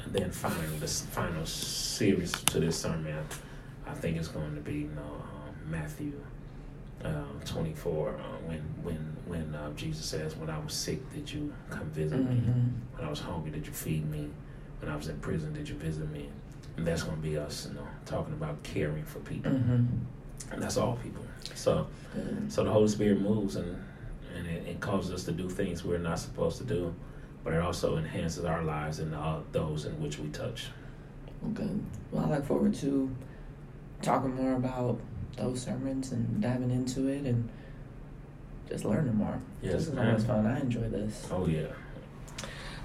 [0.00, 3.26] and then finally, the final series to this sermon,
[3.86, 6.12] I think it's going to be you know, um, Matthew
[7.04, 8.12] uh, 24, uh,
[8.46, 12.36] when when when uh, Jesus says, "When I was sick, did you come visit me?
[12.36, 12.68] Mm-hmm.
[12.96, 14.28] When I was hungry, did you feed me?
[14.80, 16.28] When I was in prison, did you visit me?"
[16.76, 20.52] And that's going to be us, you know, talking about caring for people, Mm-hmm.
[20.52, 21.24] and that's all people.
[21.54, 21.86] So,
[22.48, 23.76] so the Holy Spirit moves and
[24.34, 26.94] and it, it causes us to do things we're not supposed to do,
[27.44, 30.68] but it also enhances our lives and uh, those in which we touch.
[31.50, 31.68] Okay.
[32.10, 33.14] Well, I look forward to
[34.00, 34.98] talking more about
[35.36, 37.48] those sermons and diving into it and
[38.68, 39.40] just learning more.
[39.60, 40.08] Yes, this is ma'am.
[40.08, 40.46] always fun.
[40.46, 41.26] I enjoy this.
[41.30, 41.66] Oh yeah.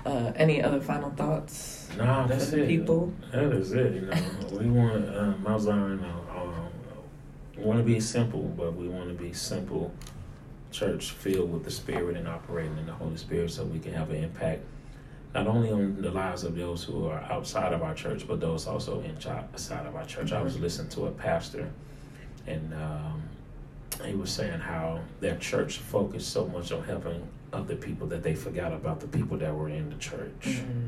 [0.06, 2.68] Uh, any other final thoughts No, that's it.
[2.68, 3.12] people?
[3.32, 3.94] That is it.
[3.94, 4.14] You know,
[4.52, 6.00] we want Zion.
[6.04, 6.68] Uh, um,
[7.58, 9.92] we want to be simple, but we want to be simple.
[10.72, 14.10] Church filled with the Spirit and operating in the Holy Spirit, so we can have
[14.12, 14.62] an impact
[15.34, 18.66] not only on the lives of those who are outside of our church, but those
[18.68, 20.32] also inside of our church.
[20.32, 21.70] I was listening to a pastor,
[22.48, 23.24] and um,
[24.04, 28.36] he was saying how their church focused so much on helping other people that they
[28.36, 30.42] forgot about the people that were in the church.
[30.42, 30.88] Mm.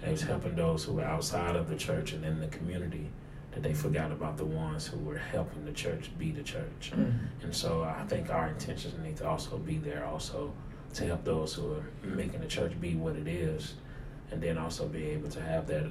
[0.00, 3.10] And he was helping those who were outside of the church and in the community
[3.52, 6.92] that they forgot about the ones who were helping the church be the church.
[6.94, 7.18] Mm.
[7.42, 10.52] And so I think our intentions need to also be there also
[10.94, 13.74] to help those who are making the church be what it is
[14.30, 15.86] and then also be able to have that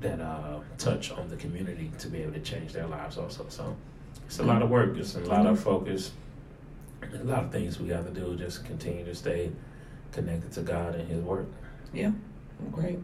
[0.00, 3.46] that uh, touch on the community to be able to change their lives also.
[3.48, 3.76] So
[4.26, 6.12] it's a lot of work, it's a lot of focus,
[7.02, 9.50] a lot of things we have to do just continue to stay
[10.12, 11.46] connected to God and his work.
[11.92, 12.12] Yeah,
[12.72, 12.98] great.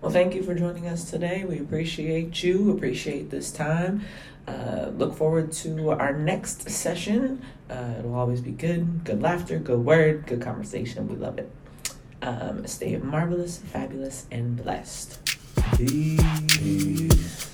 [0.00, 1.44] Well, thank you for joining us today.
[1.44, 4.02] We appreciate you, appreciate this time.
[4.46, 7.42] Uh, look forward to our next session.
[7.70, 11.08] Uh, it'll always be good, good laughter, good word, good conversation.
[11.08, 11.50] We love it.
[12.20, 15.23] Um, stay marvelous, fabulous, and blessed.
[15.76, 17.53] Peace.